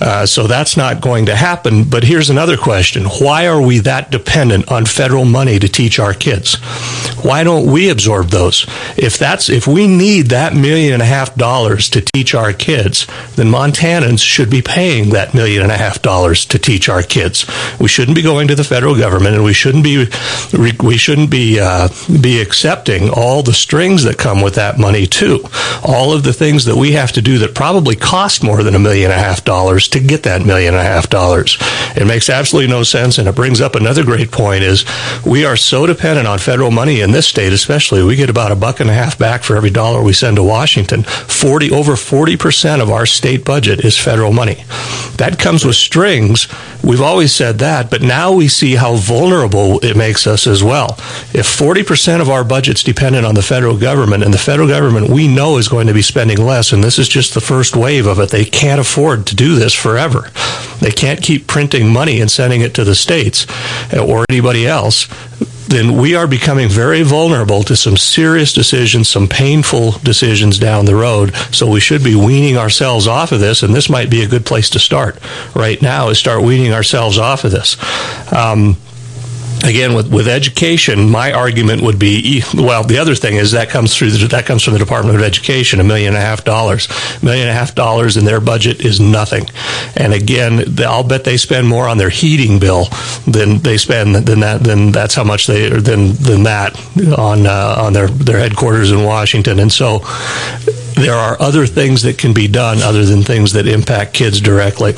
Uh, 0.00 0.26
so 0.26 0.46
that's 0.46 0.76
not 0.76 1.00
going 1.00 1.26
to 1.26 1.34
happen. 1.34 1.84
But 1.84 2.04
here's 2.04 2.30
another 2.30 2.56
question: 2.56 3.04
Why 3.04 3.46
are 3.46 3.60
we 3.60 3.78
that 3.80 4.10
dependent 4.10 4.70
on 4.70 4.84
federal 4.84 5.15
federal 5.16 5.32
money 5.32 5.58
to 5.58 5.66
teach 5.66 5.98
our 5.98 6.12
kids. 6.12 6.56
Why 7.24 7.42
don't 7.42 7.72
we 7.72 7.88
absorb 7.88 8.28
those? 8.28 8.66
If 8.98 9.18
that's 9.18 9.48
if 9.48 9.66
we 9.66 9.88
need 9.88 10.26
that 10.26 10.54
million 10.54 10.92
and 10.92 11.02
a 11.02 11.06
half 11.06 11.34
dollars 11.34 11.88
to 11.90 12.02
teach 12.02 12.34
our 12.34 12.52
kids, 12.52 13.06
then 13.36 13.46
Montanans 13.46 14.20
should 14.20 14.50
be 14.50 14.60
paying 14.60 15.10
that 15.10 15.32
million 15.32 15.62
and 15.62 15.72
a 15.72 15.76
half 15.76 16.02
dollars 16.02 16.44
to 16.46 16.58
teach 16.58 16.90
our 16.90 17.02
kids. 17.02 17.46
We 17.80 17.88
shouldn't 17.88 18.16
be 18.16 18.22
going 18.22 18.48
to 18.48 18.54
the 18.54 18.64
federal 18.64 18.94
government, 18.94 19.34
and 19.34 19.44
we 19.44 19.54
shouldn't 19.54 19.84
be 19.84 20.06
we 20.78 20.98
shouldn't 20.98 21.30
be 21.30 21.58
uh, 21.58 21.88
be 22.20 22.40
accepting 22.42 23.08
all 23.08 23.42
the 23.42 23.54
strings 23.54 24.04
that 24.04 24.18
come 24.18 24.42
with 24.42 24.56
that 24.56 24.78
money 24.78 25.06
too. 25.06 25.42
All 25.82 26.12
of 26.12 26.24
the 26.24 26.34
things 26.34 26.66
that 26.66 26.76
we 26.76 26.92
have 26.92 27.12
to 27.12 27.22
do 27.22 27.38
that 27.38 27.54
probably 27.54 27.96
cost 27.96 28.44
more 28.44 28.62
than 28.62 28.74
a 28.74 28.78
million 28.78 29.10
and 29.10 29.18
a 29.18 29.24
half 29.24 29.44
dollars 29.44 29.88
to 29.88 30.00
get 30.00 30.24
that 30.24 30.44
million 30.44 30.74
and 30.74 30.82
a 30.82 30.84
half 30.84 31.08
dollars. 31.08 31.56
It 31.96 32.06
makes 32.06 32.28
absolutely 32.28 32.70
no 32.70 32.82
sense, 32.82 33.16
and 33.18 33.26
it 33.26 33.34
brings 33.34 33.62
up 33.62 33.74
another 33.74 34.04
great 34.04 34.30
point: 34.30 34.62
is 34.62 34.84
we 35.24 35.44
are 35.44 35.56
so 35.56 35.86
dependent 35.86 36.26
on 36.26 36.38
federal 36.38 36.70
money 36.70 37.00
in 37.00 37.10
this 37.10 37.26
state, 37.26 37.52
especially. 37.52 38.02
We 38.02 38.16
get 38.16 38.30
about 38.30 38.52
a 38.52 38.56
buck 38.56 38.80
and 38.80 38.90
a 38.90 38.94
half 38.94 39.18
back 39.18 39.42
for 39.42 39.56
every 39.56 39.70
dollar 39.70 40.02
we 40.02 40.12
send 40.12 40.36
to 40.36 40.42
Washington. 40.42 41.02
Forty 41.02 41.70
over 41.70 41.96
forty 41.96 42.36
percent 42.36 42.82
of 42.82 42.90
our 42.90 43.06
state 43.06 43.44
budget 43.44 43.84
is 43.84 43.98
federal 43.98 44.32
money. 44.32 44.64
That 45.16 45.38
comes 45.38 45.64
with 45.64 45.76
strings. 45.76 46.48
We've 46.84 47.00
always 47.00 47.34
said 47.34 47.58
that, 47.58 47.90
but 47.90 48.02
now 48.02 48.32
we 48.32 48.48
see 48.48 48.74
how 48.74 48.94
vulnerable 48.96 49.80
it 49.80 49.96
makes 49.96 50.26
us 50.26 50.46
as 50.46 50.62
well. 50.62 50.96
If 51.32 51.46
forty 51.46 51.82
percent 51.82 52.22
of 52.22 52.28
our 52.28 52.44
budget's 52.44 52.82
dependent 52.82 53.26
on 53.26 53.34
the 53.34 53.42
federal 53.42 53.76
government, 53.78 54.22
and 54.22 54.32
the 54.32 54.38
federal 54.38 54.68
government 54.68 55.10
we 55.10 55.26
know 55.26 55.58
is 55.58 55.68
going 55.68 55.86
to 55.88 55.94
be 55.94 56.02
spending 56.02 56.38
less, 56.38 56.72
and 56.72 56.84
this 56.84 56.98
is 56.98 57.08
just 57.08 57.34
the 57.34 57.40
first 57.40 57.74
wave 57.76 58.06
of 58.06 58.20
it, 58.20 58.30
they 58.30 58.44
can't 58.44 58.80
afford 58.80 59.26
to 59.26 59.34
do 59.34 59.56
this 59.56 59.72
forever. 59.74 60.30
They 60.80 60.90
can't 60.92 61.22
keep 61.22 61.46
printing 61.46 61.92
money 61.92 62.20
and 62.20 62.30
sending 62.30 62.60
it 62.60 62.74
to 62.74 62.84
the 62.84 62.94
states 62.94 63.46
eh, 63.92 63.98
or 63.98 64.24
anybody 64.28 64.66
else 64.66 64.85
then 65.68 65.96
we 65.96 66.14
are 66.14 66.26
becoming 66.26 66.68
very 66.68 67.02
vulnerable 67.02 67.62
to 67.64 67.76
some 67.76 67.96
serious 67.96 68.52
decisions, 68.52 69.08
some 69.08 69.26
painful 69.26 69.92
decisions 70.02 70.58
down 70.58 70.84
the 70.84 70.94
road. 70.94 71.34
So 71.52 71.68
we 71.68 71.80
should 71.80 72.04
be 72.04 72.14
weaning 72.14 72.56
ourselves 72.56 73.06
off 73.06 73.32
of 73.32 73.40
this, 73.40 73.62
and 73.62 73.74
this 73.74 73.90
might 73.90 74.10
be 74.10 74.22
a 74.22 74.28
good 74.28 74.46
place 74.46 74.70
to 74.70 74.78
start 74.78 75.18
right 75.54 75.80
now 75.82 76.08
is 76.08 76.18
start 76.18 76.42
weaning 76.42 76.72
ourselves 76.72 77.18
off 77.18 77.44
of 77.44 77.50
this. 77.50 77.76
Um, 78.32 78.76
again 79.64 79.94
with, 79.94 80.12
with 80.12 80.28
education 80.28 81.08
my 81.08 81.32
argument 81.32 81.82
would 81.82 81.98
be 81.98 82.42
well 82.54 82.82
the 82.84 82.98
other 82.98 83.14
thing 83.14 83.36
is 83.36 83.52
that 83.52 83.68
comes 83.68 83.96
through 83.96 84.10
that 84.10 84.46
comes 84.46 84.62
from 84.62 84.72
the 84.72 84.78
department 84.78 85.16
of 85.16 85.22
education 85.22 85.80
a 85.80 85.84
million 85.84 86.08
and 86.08 86.16
a 86.16 86.20
half 86.20 86.44
dollars. 86.44 86.88
A 87.20 87.24
million 87.24 87.48
and 87.48 87.56
a 87.56 87.58
half 87.58 87.74
dollars 87.74 88.16
in 88.16 88.24
their 88.24 88.40
budget 88.40 88.84
is 88.84 89.00
nothing. 89.00 89.46
And 89.96 90.12
again 90.12 90.64
i'll 90.80 91.06
bet 91.06 91.24
they 91.24 91.36
spend 91.36 91.68
more 91.68 91.88
on 91.88 91.98
their 91.98 92.10
heating 92.10 92.58
bill 92.58 92.86
than 93.26 93.58
they 93.58 93.76
spend 93.76 94.14
than 94.14 94.40
that 94.40 94.62
than 94.62 94.92
that's 94.92 95.14
how 95.14 95.24
much 95.24 95.46
they 95.46 95.68
than 95.68 96.12
than 96.12 96.44
that 96.44 96.78
on 97.18 97.46
uh, 97.46 97.76
on 97.78 97.92
their 97.92 98.08
their 98.08 98.38
headquarters 98.38 98.90
in 98.90 99.04
washington. 99.04 99.58
And 99.58 99.72
so 99.72 100.00
there 100.94 101.14
are 101.14 101.40
other 101.40 101.66
things 101.66 102.02
that 102.02 102.16
can 102.18 102.32
be 102.32 102.48
done 102.48 102.78
other 102.82 103.04
than 103.04 103.22
things 103.22 103.52
that 103.52 103.66
impact 103.66 104.14
kids 104.14 104.40
directly 104.40 104.94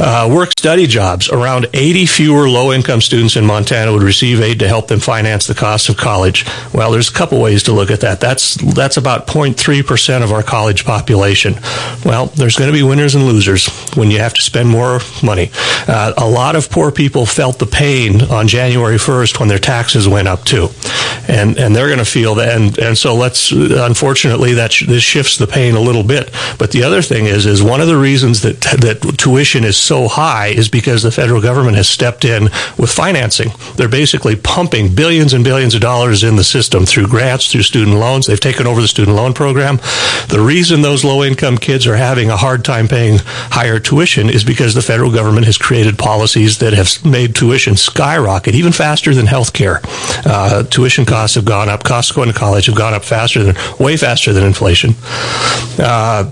uh, 0.00 0.28
work 0.32 0.50
study 0.52 0.86
jobs. 0.86 1.30
Around 1.30 1.66
80 1.72 2.06
fewer 2.06 2.48
low 2.48 2.72
income 2.72 3.00
students 3.00 3.36
in 3.36 3.44
Montana 3.44 3.92
would 3.92 4.02
receive 4.02 4.40
aid 4.40 4.60
to 4.60 4.68
help 4.68 4.88
them 4.88 5.00
finance 5.00 5.46
the 5.46 5.54
cost 5.54 5.88
of 5.88 5.96
college. 5.96 6.44
Well, 6.72 6.90
there's 6.90 7.10
a 7.10 7.12
couple 7.12 7.40
ways 7.40 7.64
to 7.64 7.72
look 7.72 7.90
at 7.90 8.00
that. 8.00 8.20
That's, 8.20 8.54
that's 8.74 8.96
about 8.96 9.26
0.3% 9.26 10.22
of 10.22 10.32
our 10.32 10.42
college 10.42 10.84
population. 10.84 11.54
Well, 12.04 12.26
there's 12.26 12.56
going 12.56 12.70
to 12.70 12.76
be 12.76 12.82
winners 12.82 13.14
and 13.14 13.24
losers 13.24 13.68
when 13.94 14.10
you 14.10 14.18
have 14.18 14.34
to 14.34 14.42
spend 14.42 14.68
more 14.68 15.00
money. 15.22 15.50
Uh, 15.86 16.12
a 16.16 16.28
lot 16.28 16.56
of 16.56 16.70
poor 16.70 16.90
people 16.90 17.26
felt 17.26 17.58
the 17.58 17.66
pain 17.66 18.22
on 18.22 18.48
January 18.48 18.96
1st 18.96 19.38
when 19.38 19.48
their 19.48 19.58
taxes 19.58 20.08
went 20.08 20.28
up 20.28 20.44
too. 20.44 20.68
And, 21.28 21.58
and 21.58 21.74
they're 21.74 21.88
going 21.88 21.98
to 21.98 22.04
feel 22.04 22.36
that. 22.36 22.56
And, 22.56 22.78
and 22.78 22.98
so 22.98 23.14
let's, 23.14 23.52
unfortunately, 23.52 24.54
that 24.54 24.72
sh- 24.72 24.86
this 24.86 25.02
shifts 25.02 25.38
the 25.38 25.46
pain 25.46 25.74
a 25.74 25.80
little 25.80 26.02
bit. 26.02 26.30
But 26.58 26.70
the 26.72 26.82
other 26.84 27.02
thing 27.02 27.26
is, 27.26 27.46
is 27.46 27.62
one 27.62 27.80
of 27.80 27.86
the 27.86 27.96
reasons 27.96 28.42
that, 28.42 28.60
that 28.60 29.16
tuition 29.18 29.64
is 29.64 29.76
so 29.76 29.91
high 29.92 30.48
is 30.48 30.68
because 30.68 31.02
the 31.02 31.10
federal 31.10 31.40
government 31.40 31.76
has 31.76 31.88
stepped 31.88 32.24
in 32.24 32.44
with 32.78 32.90
financing. 32.90 33.50
They're 33.76 33.88
basically 33.88 34.36
pumping 34.36 34.94
billions 34.94 35.32
and 35.32 35.44
billions 35.44 35.74
of 35.74 35.80
dollars 35.80 36.24
in 36.24 36.36
the 36.36 36.44
system 36.44 36.86
through 36.86 37.08
grants, 37.08 37.50
through 37.50 37.62
student 37.62 37.96
loans. 37.98 38.26
They've 38.26 38.40
taken 38.40 38.66
over 38.66 38.80
the 38.80 38.88
student 38.88 39.16
loan 39.16 39.34
program. 39.34 39.76
The 40.28 40.40
reason 40.40 40.82
those 40.82 41.04
low 41.04 41.22
income 41.22 41.58
kids 41.58 41.86
are 41.86 41.96
having 41.96 42.30
a 42.30 42.36
hard 42.36 42.64
time 42.64 42.88
paying 42.88 43.18
higher 43.22 43.78
tuition 43.78 44.30
is 44.30 44.44
because 44.44 44.74
the 44.74 44.82
federal 44.82 45.12
government 45.12 45.46
has 45.46 45.58
created 45.58 45.98
policies 45.98 46.58
that 46.58 46.72
have 46.72 47.04
made 47.04 47.34
tuition 47.34 47.76
skyrocket 47.76 48.54
even 48.54 48.72
faster 48.72 49.14
than 49.14 49.26
health 49.26 49.52
care. 49.52 49.80
Uh, 50.24 50.62
tuition 50.64 51.04
costs 51.04 51.34
have 51.36 51.44
gone 51.44 51.68
up. 51.68 51.84
Costs 51.84 52.12
going 52.12 52.28
to 52.28 52.34
college 52.34 52.66
have 52.66 52.76
gone 52.76 52.94
up 52.94 53.04
faster 53.04 53.42
than, 53.42 53.56
way 53.78 53.96
faster 53.96 54.32
than 54.32 54.44
inflation. 54.44 54.94
Uh, 55.78 56.30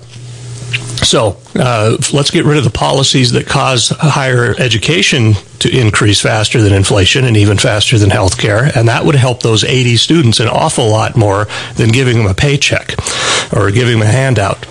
so 1.10 1.36
uh, 1.56 1.96
let's 2.12 2.30
get 2.30 2.44
rid 2.44 2.56
of 2.56 2.62
the 2.62 2.70
policies 2.70 3.32
that 3.32 3.44
cause 3.44 3.88
higher 3.88 4.54
education 4.60 5.32
to 5.60 5.70
increase 5.78 6.20
faster 6.20 6.62
than 6.62 6.72
inflation 6.72 7.24
and 7.24 7.36
even 7.36 7.58
faster 7.58 7.98
than 7.98 8.10
healthcare, 8.10 8.74
and 8.74 8.88
that 8.88 9.04
would 9.04 9.14
help 9.14 9.42
those 9.42 9.64
80 9.64 9.96
students 9.96 10.40
an 10.40 10.48
awful 10.48 10.88
lot 10.88 11.16
more 11.16 11.46
than 11.76 11.90
giving 11.90 12.16
them 12.18 12.26
a 12.26 12.34
paycheck 12.34 12.94
or 13.52 13.70
giving 13.70 13.98
them 13.98 14.08
a 14.08 14.10
handout. 14.10 14.66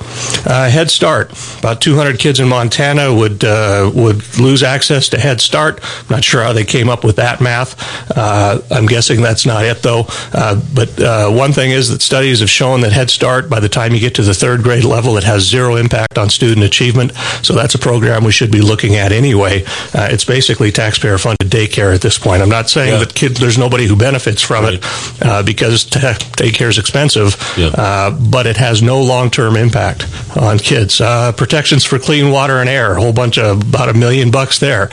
Uh, 0.45 0.69
Head 0.69 0.89
Start, 0.89 1.31
about 1.59 1.81
200 1.81 2.19
kids 2.19 2.39
in 2.39 2.47
Montana 2.47 3.13
would 3.13 3.43
uh, 3.43 3.91
would 3.93 4.37
lose 4.39 4.63
access 4.63 5.09
to 5.09 5.19
Head 5.19 5.41
Start. 5.41 5.79
I'm 5.83 6.05
not 6.09 6.23
sure 6.23 6.43
how 6.43 6.53
they 6.53 6.65
came 6.65 6.89
up 6.89 7.03
with 7.03 7.17
that 7.17 7.41
math. 7.41 7.75
Uh, 8.15 8.61
I'm 8.71 8.85
guessing 8.85 9.21
that's 9.21 9.45
not 9.45 9.65
it 9.65 9.81
though. 9.81 10.05
Uh, 10.33 10.61
but 10.73 10.99
uh, 10.99 11.29
one 11.29 11.51
thing 11.53 11.71
is 11.71 11.89
that 11.89 12.01
studies 12.01 12.39
have 12.39 12.49
shown 12.49 12.81
that 12.81 12.91
Head 12.91 13.09
Start, 13.09 13.49
by 13.49 13.59
the 13.59 13.69
time 13.69 13.93
you 13.93 13.99
get 13.99 14.15
to 14.15 14.23
the 14.23 14.33
third 14.33 14.63
grade 14.63 14.83
level, 14.83 15.17
it 15.17 15.23
has 15.23 15.43
zero 15.47 15.75
impact 15.75 16.17
on 16.17 16.29
student 16.29 16.65
achievement. 16.65 17.13
So 17.43 17.53
that's 17.53 17.75
a 17.75 17.79
program 17.79 18.23
we 18.23 18.31
should 18.31 18.51
be 18.51 18.61
looking 18.61 18.95
at 18.95 19.11
anyway. 19.11 19.63
Uh, 19.93 20.07
it's 20.11 20.25
basically 20.25 20.71
taxpayer 20.79 21.17
funded 21.17 21.49
daycare 21.51 21.93
at 21.93 21.99
this 21.99 22.17
point. 22.17 22.41
I'm 22.41 22.49
not 22.49 22.69
saying 22.69 22.93
yeah. 22.93 22.99
that 22.99 23.13
kids, 23.13 23.37
there's 23.37 23.57
nobody 23.57 23.85
who 23.85 23.97
benefits 23.97 24.41
from 24.41 24.63
right. 24.63 24.73
it 24.75 24.85
uh, 25.21 25.43
because 25.43 25.83
t- 25.83 25.99
daycare 25.99 26.69
is 26.69 26.77
expensive, 26.77 27.35
yeah. 27.57 27.67
uh, 27.67 28.11
but 28.11 28.47
it 28.47 28.55
has 28.55 28.81
no 28.81 29.01
long 29.01 29.29
term 29.29 29.57
impact 29.57 30.07
on 30.37 30.57
kids. 30.57 31.01
Uh, 31.01 31.33
protections 31.33 31.83
for 31.83 31.99
clean 31.99 32.31
water 32.31 32.59
and 32.59 32.69
air, 32.69 32.93
a 32.93 33.01
whole 33.01 33.11
bunch 33.11 33.37
of 33.37 33.61
about 33.61 33.89
a 33.89 33.93
million 33.93 34.31
bucks 34.31 34.59
there. 34.59 34.87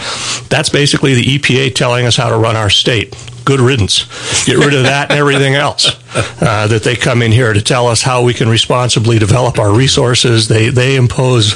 That's 0.48 0.70
basically 0.70 1.14
the 1.14 1.38
EPA 1.38 1.76
telling 1.76 2.04
us 2.04 2.16
how 2.16 2.30
to 2.30 2.36
run 2.36 2.56
our 2.56 2.70
state 2.70 3.14
good 3.46 3.60
riddance. 3.60 4.04
Get 4.44 4.58
rid 4.58 4.74
of 4.74 4.82
that 4.82 5.10
and 5.10 5.18
everything 5.18 5.54
else 5.54 5.96
uh, 6.42 6.66
that 6.66 6.82
they 6.82 6.96
come 6.96 7.22
in 7.22 7.32
here 7.32 7.52
to 7.52 7.62
tell 7.62 7.86
us 7.86 8.02
how 8.02 8.22
we 8.22 8.34
can 8.34 8.48
responsibly 8.48 9.18
develop 9.18 9.58
our 9.58 9.72
resources. 9.72 10.48
They 10.48 10.68
they 10.68 10.96
impose 10.96 11.54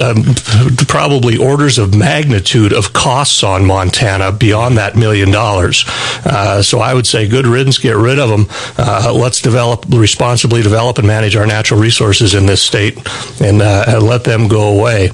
um, 0.00 0.24
probably 0.88 1.36
orders 1.36 1.78
of 1.78 1.94
magnitude 1.94 2.72
of 2.72 2.92
costs 2.92 3.44
on 3.44 3.64
Montana 3.64 4.32
beyond 4.32 4.78
that 4.78 4.96
million 4.96 5.30
dollars. 5.30 5.84
Uh, 6.24 6.62
so 6.62 6.80
I 6.80 6.94
would 6.94 7.06
say 7.06 7.28
good 7.28 7.46
riddance. 7.46 7.78
Get 7.78 7.96
rid 7.96 8.18
of 8.18 8.30
them. 8.30 8.46
Uh, 8.76 9.12
let's 9.14 9.40
develop 9.40 9.84
responsibly 9.88 10.62
develop 10.62 10.98
and 10.98 11.06
manage 11.06 11.36
our 11.36 11.46
natural 11.46 11.78
resources 11.78 12.34
in 12.34 12.46
this 12.46 12.62
state 12.62 12.96
and, 13.40 13.60
uh, 13.60 13.84
and 13.86 14.02
let 14.02 14.24
them 14.24 14.48
go 14.48 14.78
away. 14.78 15.10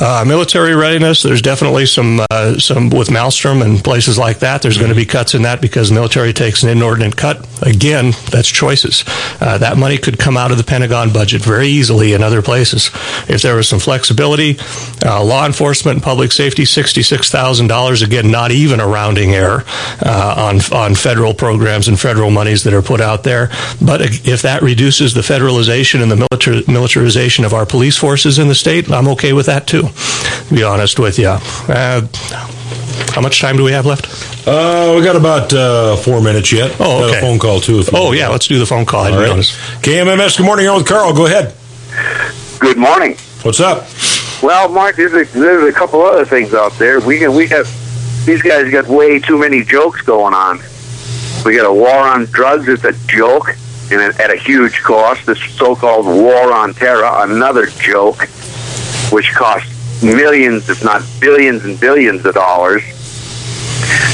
Uh, 0.00 0.24
military 0.26 0.74
readiness, 0.74 1.22
there's 1.22 1.42
definitely 1.42 1.86
some 1.86 2.20
uh, 2.30 2.58
some 2.58 2.90
with 2.90 3.08
Malmstrom 3.08 3.62
and 3.64 3.82
places 3.82 4.18
like 4.18 4.38
that. 4.40 4.62
There's 4.62 4.78
going 4.78 4.90
to 4.90 4.94
be 4.96 5.04
cuts 5.04 5.34
in 5.34 5.42
that 5.42 5.60
because 5.60 5.92
military 5.92 6.32
takes 6.32 6.62
an 6.62 6.70
inordinate 6.70 7.16
cut. 7.16 7.46
Again, 7.62 8.12
that's 8.30 8.48
choices. 8.48 9.04
Uh, 9.40 9.58
that 9.58 9.76
money 9.76 9.98
could 9.98 10.18
come 10.18 10.36
out 10.36 10.50
of 10.50 10.56
the 10.56 10.64
Pentagon 10.64 11.12
budget 11.12 11.42
very 11.42 11.68
easily 11.68 12.14
in 12.14 12.22
other 12.22 12.42
places 12.42 12.90
if 13.28 13.42
there 13.42 13.54
was 13.54 13.68
some 13.68 13.78
flexibility. 13.78 14.56
Uh, 15.04 15.22
law 15.22 15.46
enforcement 15.46 15.96
and 15.96 16.02
public 16.02 16.32
safety, 16.32 16.64
sixty-six 16.64 17.30
thousand 17.30 17.66
dollars. 17.66 18.02
Again, 18.02 18.30
not 18.30 18.50
even 18.50 18.80
a 18.80 18.86
rounding 18.86 19.34
error 19.34 19.64
uh, 20.04 20.34
on 20.38 20.60
on 20.72 20.94
federal 20.94 21.34
programs 21.34 21.88
and 21.88 22.00
federal 22.00 22.30
monies 22.30 22.64
that 22.64 22.72
are 22.74 22.82
put 22.82 23.00
out 23.00 23.24
there. 23.24 23.50
But 23.80 24.00
if 24.26 24.42
that 24.42 24.62
reduces 24.62 25.12
the 25.12 25.20
federalization 25.20 26.02
and 26.02 26.10
the 26.10 26.64
militarization 26.66 27.44
of 27.44 27.52
our 27.52 27.66
police 27.66 27.96
forces 27.96 28.38
in 28.38 28.48
the 28.48 28.54
state, 28.54 28.90
I'm 28.90 29.08
okay 29.08 29.32
with 29.32 29.46
that 29.46 29.66
too 29.66 29.81
to 29.88 30.54
be 30.54 30.62
honest 30.62 30.98
with 30.98 31.18
you. 31.18 31.28
Uh, 31.28 32.06
how 33.12 33.20
much 33.20 33.40
time 33.40 33.56
do 33.56 33.64
we 33.64 33.72
have 33.72 33.86
left? 33.86 34.06
Uh, 34.46 34.94
we 34.96 35.04
got 35.04 35.16
about 35.16 35.52
uh, 35.52 35.96
four 35.96 36.20
minutes 36.20 36.50
yet. 36.52 36.74
Oh, 36.80 37.08
okay. 37.08 37.18
a 37.18 37.20
phone 37.20 37.38
call 37.38 37.60
too. 37.60 37.82
oh, 37.92 38.12
yeah. 38.12 38.28
Let's 38.28 38.46
do 38.46 38.58
the 38.58 38.66
phone 38.66 38.86
call. 38.86 39.04
All 39.04 39.18
right. 39.18 39.30
KMMS. 39.82 40.38
Good 40.38 40.46
morning. 40.46 40.64
You're 40.64 40.76
with 40.76 40.86
Carl. 40.86 41.12
Go 41.12 41.26
ahead. 41.26 41.54
Good 42.58 42.78
morning. 42.78 43.16
What's 43.42 43.60
up? 43.60 43.86
Well, 44.42 44.68
Mark, 44.68 44.96
there's 44.96 45.12
a, 45.12 45.24
there's 45.38 45.68
a 45.68 45.76
couple 45.76 46.00
other 46.02 46.24
things 46.24 46.54
out 46.54 46.72
there. 46.78 47.00
We 47.00 47.18
can, 47.18 47.34
we 47.34 47.46
have 47.48 47.66
these 48.24 48.42
guys 48.42 48.70
got 48.70 48.86
way 48.86 49.18
too 49.18 49.38
many 49.38 49.62
jokes 49.64 50.00
going 50.02 50.34
on. 50.34 50.58
We 51.44 51.56
got 51.56 51.66
a 51.66 51.72
war 51.72 51.90
on 51.90 52.24
drugs. 52.26 52.68
It's 52.68 52.84
a 52.84 52.92
joke, 53.06 53.48
and 53.90 54.00
at 54.20 54.32
a 54.32 54.36
huge 54.36 54.80
cost. 54.82 55.26
This 55.26 55.42
so-called 55.56 56.06
war 56.06 56.52
on 56.52 56.72
terror, 56.74 57.04
another 57.04 57.66
joke, 57.66 58.28
which 59.10 59.32
costs 59.32 59.71
millions, 60.02 60.68
if 60.68 60.84
not 60.84 61.02
billions 61.20 61.64
and 61.64 61.78
billions 61.78 62.24
of 62.24 62.34
dollars. 62.34 62.82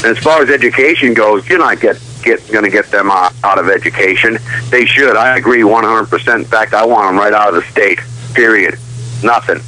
And 0.03 0.05
as 0.05 0.19
far 0.19 0.41
as 0.41 0.49
education 0.49 1.13
goes, 1.13 1.47
you're 1.47 1.59
not 1.59 1.79
get 1.79 1.99
get 2.23 2.45
going 2.51 2.65
to 2.65 2.69
get 2.69 2.85
them 2.91 3.09
out, 3.09 3.33
out 3.43 3.59
of 3.59 3.69
education. 3.69 4.37
They 4.69 4.85
should. 4.85 5.15
I 5.15 5.37
agree 5.37 5.61
100%. 5.61 6.35
In 6.35 6.45
fact, 6.45 6.73
I 6.73 6.85
want 6.85 7.07
them 7.09 7.17
right 7.17 7.33
out 7.33 7.49
of 7.49 7.55
the 7.55 7.71
state. 7.71 7.99
Period. 8.33 8.77
Nothing. 9.23 9.61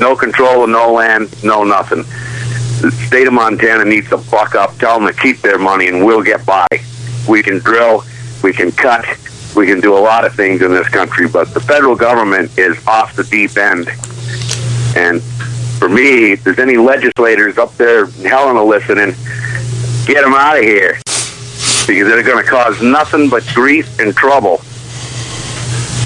No 0.00 0.14
control 0.14 0.66
no 0.66 0.92
land, 0.92 1.42
no 1.42 1.64
nothing. 1.64 2.04
The 2.82 2.90
state 3.06 3.26
of 3.26 3.32
Montana 3.32 3.84
needs 3.84 4.08
to 4.10 4.18
buck 4.18 4.54
up, 4.54 4.76
tell 4.76 5.00
them 5.00 5.08
to 5.08 5.18
keep 5.18 5.40
their 5.40 5.58
money, 5.58 5.88
and 5.88 6.04
we'll 6.04 6.22
get 6.22 6.44
by. 6.44 6.66
We 7.26 7.42
can 7.42 7.60
drill, 7.60 8.04
we 8.42 8.52
can 8.52 8.70
cut, 8.72 9.06
we 9.56 9.66
can 9.66 9.80
do 9.80 9.96
a 9.96 9.98
lot 9.98 10.26
of 10.26 10.34
things 10.34 10.60
in 10.60 10.70
this 10.70 10.88
country, 10.88 11.26
but 11.26 11.54
the 11.54 11.60
federal 11.60 11.96
government 11.96 12.56
is 12.58 12.76
off 12.86 13.16
the 13.16 13.24
deep 13.24 13.56
end. 13.56 13.88
And 14.94 15.22
for 15.78 15.88
me, 15.88 16.32
if 16.32 16.44
there's 16.44 16.58
any 16.58 16.76
legislators 16.76 17.58
up 17.58 17.74
there, 17.76 18.06
Helena 18.06 18.64
listening, 18.64 19.14
get 20.06 20.22
them 20.22 20.34
out 20.34 20.58
of 20.58 20.64
here 20.64 20.98
because 21.86 22.08
they're 22.08 22.22
going 22.22 22.44
to 22.44 22.50
cause 22.50 22.82
nothing 22.82 23.28
but 23.28 23.46
grief 23.54 23.98
and 23.98 24.14
trouble. 24.16 24.60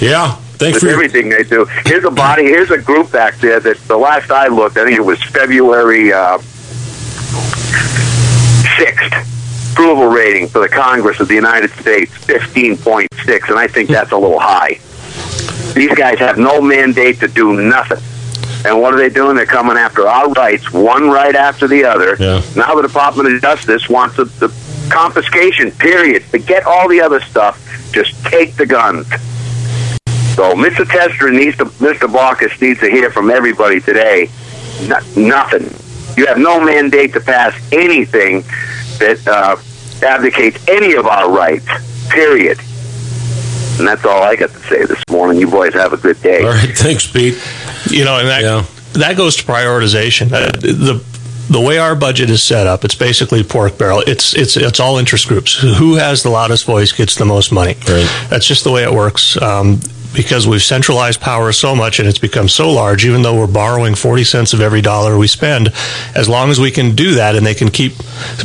Yeah. 0.01 0.37
Thanks 0.59 0.83
with 0.83 0.93
everything 0.93 1.31
they 1.31 1.43
do. 1.43 1.65
Here's 1.87 2.05
a 2.05 2.11
body. 2.11 2.45
Here's 2.45 2.71
a 2.71 2.79
group 2.79 3.11
back 3.11 3.39
there 3.39 3.61
that 3.61 3.79
the 3.89 3.97
last 3.97 4.31
I 4.31 4.49
looked, 4.49 4.77
I 4.77 4.85
think 4.85 4.99
it 4.99 5.03
was 5.03 5.23
February 5.25 6.13
uh, 6.13 6.39
sixth. 8.77 9.29
Approval 9.73 10.09
rating 10.09 10.49
for 10.49 10.59
the 10.59 10.69
Congress 10.69 11.21
of 11.21 11.29
the 11.29 11.35
United 11.35 11.71
States, 11.71 12.13
fifteen 12.13 12.77
point 12.77 13.09
six, 13.25 13.49
and 13.49 13.59
I 13.59 13.67
think 13.67 13.89
that's 13.89 14.13
a 14.13 14.17
little 14.17 14.41
high. 14.41 14.79
These 15.75 15.95
guys 15.95 16.19
have 16.19 16.37
no 16.37 16.61
mandate 16.61 17.21
to 17.21 17.29
do 17.29 17.55
nothing. 17.63 18.03
And 18.65 18.81
what 18.81 18.93
are 18.93 18.99
they 18.99 19.09
doing? 19.09 19.37
They're 19.37 19.47
coming 19.47 19.77
after 19.77 20.07
our 20.07 20.29
rights, 20.33 20.71
one 20.73 21.09
right 21.09 21.35
after 21.35 21.67
the 21.67 21.85
other. 21.85 22.17
Yeah. 22.19 22.43
Now 22.55 22.75
the 22.75 22.83
Department 22.83 23.33
of 23.33 23.41
Justice 23.41 23.89
wants 23.89 24.17
the, 24.17 24.25
the 24.25 24.49
confiscation, 24.91 25.71
period. 25.73 26.23
Forget 26.25 26.65
all 26.65 26.89
the 26.89 27.01
other 27.01 27.21
stuff. 27.21 27.59
Just 27.93 28.23
take 28.25 28.57
the 28.57 28.67
guns. 28.67 29.07
So 30.35 30.55
Mr. 30.55 30.89
Tester 30.89 31.31
needs 31.31 31.57
to, 31.59 31.65
Mr. 31.65 32.09
Baucus 32.09 32.61
needs 32.61 32.81
to 32.81 32.91
hear 32.91 33.11
from 33.11 33.31
everybody 33.31 33.81
today. 33.81 34.31
No, 34.83 34.99
nothing. 35.17 35.75
You 36.17 36.27
have 36.27 36.39
no 36.39 36.63
mandate 36.63 37.13
to 37.15 37.21
pass 37.21 37.55
anything 37.73 38.43
that 38.99 39.27
uh, 39.27 39.57
abdicates 40.05 40.59
any 40.69 40.95
of 40.95 41.07
our 41.07 41.31
rights. 41.31 41.67
Period. 42.11 42.59
And 43.81 43.89
that's 43.89 44.05
all 44.05 44.23
I 44.23 44.37
got 44.37 44.51
to 44.51 44.59
say 44.69 44.85
this 44.85 45.03
morning. 45.11 45.41
You 45.41 45.49
boys 45.51 45.75
have 45.75 45.93
a 45.93 45.97
good 45.97 46.21
day. 46.23 46.43
all 46.45 46.51
right. 46.51 46.77
Thanks, 46.77 47.07
Pete. 47.07 47.35
You 47.91 48.05
know, 48.05 48.19
and 48.19 48.29
that 48.29 48.43
Yeah. 48.43 48.65
that 48.95 49.17
goes 49.17 49.37
to 49.37 49.43
prioritization. 49.45 50.31
Uh, 50.33 50.53
the 50.61 51.03
the 51.49 51.61
way 51.61 51.79
our 51.79 51.97
budget 51.97 52.31
is 52.31 52.43
set 52.43 52.67
up, 52.69 52.85
it's 52.85 52.95
basically 52.95 53.43
pork 53.43 53.77
barrel. 53.79 54.01
It's 54.07 54.35
it's 54.35 54.57
it's 54.57 54.79
all 54.79 54.99
interest 54.99 55.27
groups. 55.29 55.55
Who 55.61 55.95
has 55.97 56.23
the 56.23 56.31
loudest 56.31 56.65
voice 56.67 56.93
gets 56.93 57.17
the 57.17 57.25
most 57.25 57.51
money. 57.53 57.75
Right. 57.89 58.09
That's 58.29 58.47
just 58.47 58.63
the 58.65 58.71
way 58.71 58.85
it 58.85 58.93
works. 58.93 59.41
Um, 59.41 59.81
because 60.13 60.47
we've 60.47 60.63
centralized 60.63 61.21
power 61.21 61.53
so 61.53 61.75
much 61.75 61.99
and 61.99 62.09
it's 62.09 62.19
become 62.19 62.49
so 62.49 62.71
large, 62.71 63.05
even 63.05 63.23
though 63.23 63.39
we're 63.39 63.47
borrowing 63.47 63.95
40 63.95 64.25
cents 64.25 64.53
of 64.53 64.61
every 64.61 64.81
dollar 64.81 65.17
we 65.17 65.27
spend, 65.27 65.73
as 66.15 66.29
long 66.29 66.51
as 66.51 66.59
we 66.59 66.71
can 66.71 66.95
do 66.95 67.15
that 67.15 67.37
and 67.37 67.47
they 67.47 67.55
can 67.55 67.71
keep 67.71 67.93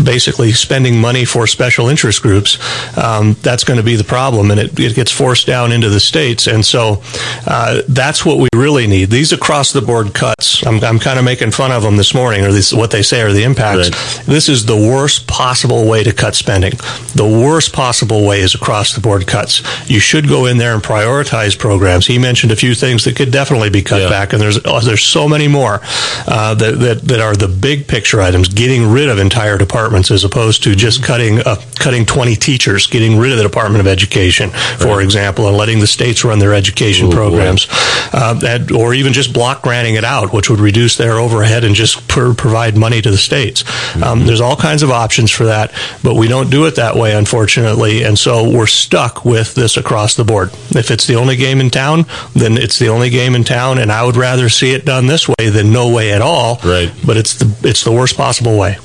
basically 0.03 0.51
spending 0.51 1.00
money 1.00 1.25
for 1.25 1.48
special 1.48 1.89
interest 1.89 2.22
groups, 2.22 2.57
um, 2.98 3.34
that's 3.41 3.63
going 3.63 3.77
to 3.77 3.84
be 3.84 3.95
the 3.95 4.03
problem. 4.03 4.51
And 4.51 4.60
it, 4.60 4.79
it 4.79 4.95
gets 4.95 5.12
forced 5.12 5.48
down 5.48 5.72
into 5.72 5.89
the 5.89 6.00
states. 6.00 6.48
And 6.48 6.65
so 6.65 7.01
uh, 7.48 7.81
that's 7.88 8.25
what 8.25 8.38
we 8.38 8.50
really 8.53 8.88
need. 8.88 9.10
These 9.10 9.31
across 9.31 9.72
the 9.72 9.81
board 9.81 10.13
cuts, 10.13 10.65
I'm, 10.65 10.84
I'm 10.84 11.00
kind 11.00 11.19
of 11.19 11.25
making 11.25 11.51
fun 11.51 11.72
of 11.72 11.84
them 11.84 11.98
this 11.98 12.13
morning, 12.13 12.45
or 12.45 12.51
this, 12.51 12.74
what 12.74 12.91
they 12.91 13.01
say 13.01 13.22
are 13.22 13.34
the 13.34 13.43
impacts. 13.43 13.89
Right. 13.89 14.25
This 14.25 14.50
is 14.50 14.65
the 14.65 14.75
worst 14.75 15.27
possible 15.27 15.88
way 15.88 16.03
to 16.03 16.13
cut 16.13 16.36
spending. 16.36 16.74
The 17.15 17.25
worst 17.25 17.74
possible 17.74 18.25
way 18.25 18.41
is 18.41 18.55
across 18.55 18.93
the 18.93 19.01
board 19.01 19.27
cuts. 19.27 19.63
You 19.89 20.00
should 20.00 20.27
go 20.27 20.45
in 20.45 20.57
there 20.57 20.74
and 20.74 20.84
prioritize 20.84 21.55
programs. 21.56 22.06
He 22.08 22.18
mentioned 22.20 22.52
a 22.52 22.56
few 22.56 22.76
things 22.76 23.04
that 23.06 23.16
could 23.16 23.32
definitely 23.32 23.70
be 23.70 23.82
cut 23.82 24.02
Yeah. 24.02 24.10
back, 24.10 24.34
and 24.34 24.42
there's 24.42 24.60
oh, 24.66 24.80
there's 24.82 25.04
so 25.04 25.28
many 25.28 25.48
more 25.48 25.80
uh, 26.28 26.54
that, 26.56 26.80
that 26.80 27.02
that 27.04 27.20
are 27.20 27.36
the 27.36 27.48
big 27.48 27.88
picture 27.88 28.22
items. 28.22 28.48
Getting 28.50 28.90
rid 28.92 29.10
of 29.10 29.20
entire 29.20 29.58
departments 29.58 30.12
as 30.12 30.24
opposed 30.24 30.64
to 30.64 30.76
just 30.76 31.04
cutting 31.04 31.40
uh, 31.40 31.56
cutting 31.80 32.06
20 32.06 32.36
teachers, 32.36 32.88
getting 32.88 33.18
rid 33.18 33.32
of 33.32 33.38
the 33.38 33.44
Department 33.44 33.82
of 33.82 33.88
Education, 33.88 34.50
for 34.52 35.02
example, 35.02 35.48
and 35.48 35.58
letting 35.58 35.80
the 35.80 35.88
states 35.88 36.24
run 36.24 36.40
their 36.40 36.54
education 36.54 37.08
Oh, 37.08 37.10
boy. 37.10 37.16
programs, 37.16 37.68
uh, 38.14 38.34
that, 38.36 38.72
or 38.72 38.94
even 38.94 39.14
just 39.14 39.34
block 39.34 39.62
granting 39.62 39.96
it 39.96 40.04
out, 40.04 40.34
which 40.34 40.50
would 40.50 40.60
reduce 40.60 40.98
their 40.98 41.20
overhead 41.20 41.64
and 41.64 41.76
just 41.76 42.08
per, 42.08 42.34
provide 42.34 42.78
money 42.78 43.02
to 43.02 43.12
the 43.12 43.18
states. 43.18 43.64
Um, 44.02 44.26
there's 44.26 44.42
all 44.42 44.56
kinds 44.56 44.84
of 44.84 44.92
options 44.92 45.32
for 45.32 45.46
that, 45.46 45.72
but 46.04 46.16
we 46.16 46.28
don't 46.28 46.50
do 46.50 46.66
it 46.66 46.76
that 46.78 46.96
way, 46.96 47.14
unfortunately, 47.14 48.04
and 48.04 48.18
so 48.18 48.50
we're 48.50 48.66
stuck 48.68 49.26
with 49.26 49.54
this 49.56 49.78
across 49.78 50.16
the 50.16 50.24
board. 50.24 50.50
If 50.72 50.92
it's 50.92 51.06
the 51.08 51.16
only 51.16 51.36
game 51.46 51.60
in 51.62 51.70
town, 51.70 52.06
then 52.34 52.58
it's 52.58 52.80
the 52.80 52.88
only 52.90 53.10
game 53.10 53.36
in 53.36 53.44
town, 53.44 53.78
and 53.78 53.92
I 53.92 54.04
would 54.06 54.16
rather 54.18 54.50
see 54.50 54.72
it 54.74 54.86
done 54.86 55.06
this 55.08 55.28
way 55.28 55.50
than 55.50 55.72
no 55.72 55.90
way 55.94 56.12
at 56.14 56.22
all. 56.22 56.60
Right. 56.64 56.92
But 57.06 57.18
it's 57.18 57.34
the 57.36 57.48
it's 57.70 57.84
the 57.84 57.92
worst 57.92 58.16
possible 58.18 58.58
way. 58.58 58.78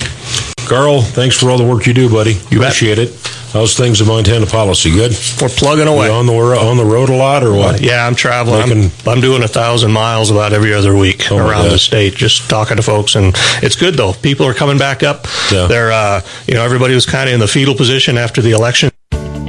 Carl, 0.69 1.03
thanks 1.03 1.37
for 1.37 1.51
all 1.51 1.59
the 1.59 1.65
work 1.67 1.87
you 1.87 1.95
do, 1.95 2.09
buddy. 2.09 2.35
You 2.51 2.59
bet. 2.61 2.69
Appreciate 2.77 2.99
it. 2.99 3.11
How's 3.53 3.77
things 3.77 4.01
in 4.01 4.07
Montana 4.07 4.47
policy? 4.47 4.93
Good. 4.93 5.11
We're 5.43 5.49
plugging 5.49 5.87
You 5.89 5.93
away. 5.93 6.09
on 6.09 6.27
the 6.27 6.33
on 6.33 6.77
the 6.77 6.85
road 6.85 7.09
a 7.09 7.17
lot 7.17 7.43
or 7.43 7.53
what? 7.53 7.81
Yeah, 7.81 8.07
I'm 8.07 8.15
traveling. 8.15 8.69
Making- 8.69 8.93
I'm, 9.05 9.09
I'm 9.17 9.21
doing 9.21 9.43
a 9.43 9.49
thousand 9.49 9.91
miles 9.91 10.31
about 10.31 10.53
every 10.53 10.73
other 10.73 10.95
week 10.97 11.33
Oh, 11.33 11.39
around 11.39 11.65
the 11.71 11.79
state, 11.79 12.15
just 12.15 12.49
talking 12.49 12.77
to 12.77 12.83
folks, 12.83 13.17
and 13.17 13.33
it's 13.65 13.75
good 13.75 13.95
though. 13.95 14.13
People 14.13 14.47
are 14.47 14.55
coming 14.55 14.79
back 14.79 15.03
up. 15.03 15.27
Yeah. 15.51 15.67
They're, 15.67 15.91
uh, 15.91 16.21
you 16.47 16.55
know, 16.55 16.63
everybody 16.65 16.95
was 16.95 17.07
kind 17.07 17.29
of 17.29 17.35
in 17.35 17.41
the 17.41 17.49
fetal 17.49 17.75
position 17.75 18.17
after 18.17 18.41
the 18.41 18.53
election. 18.53 18.90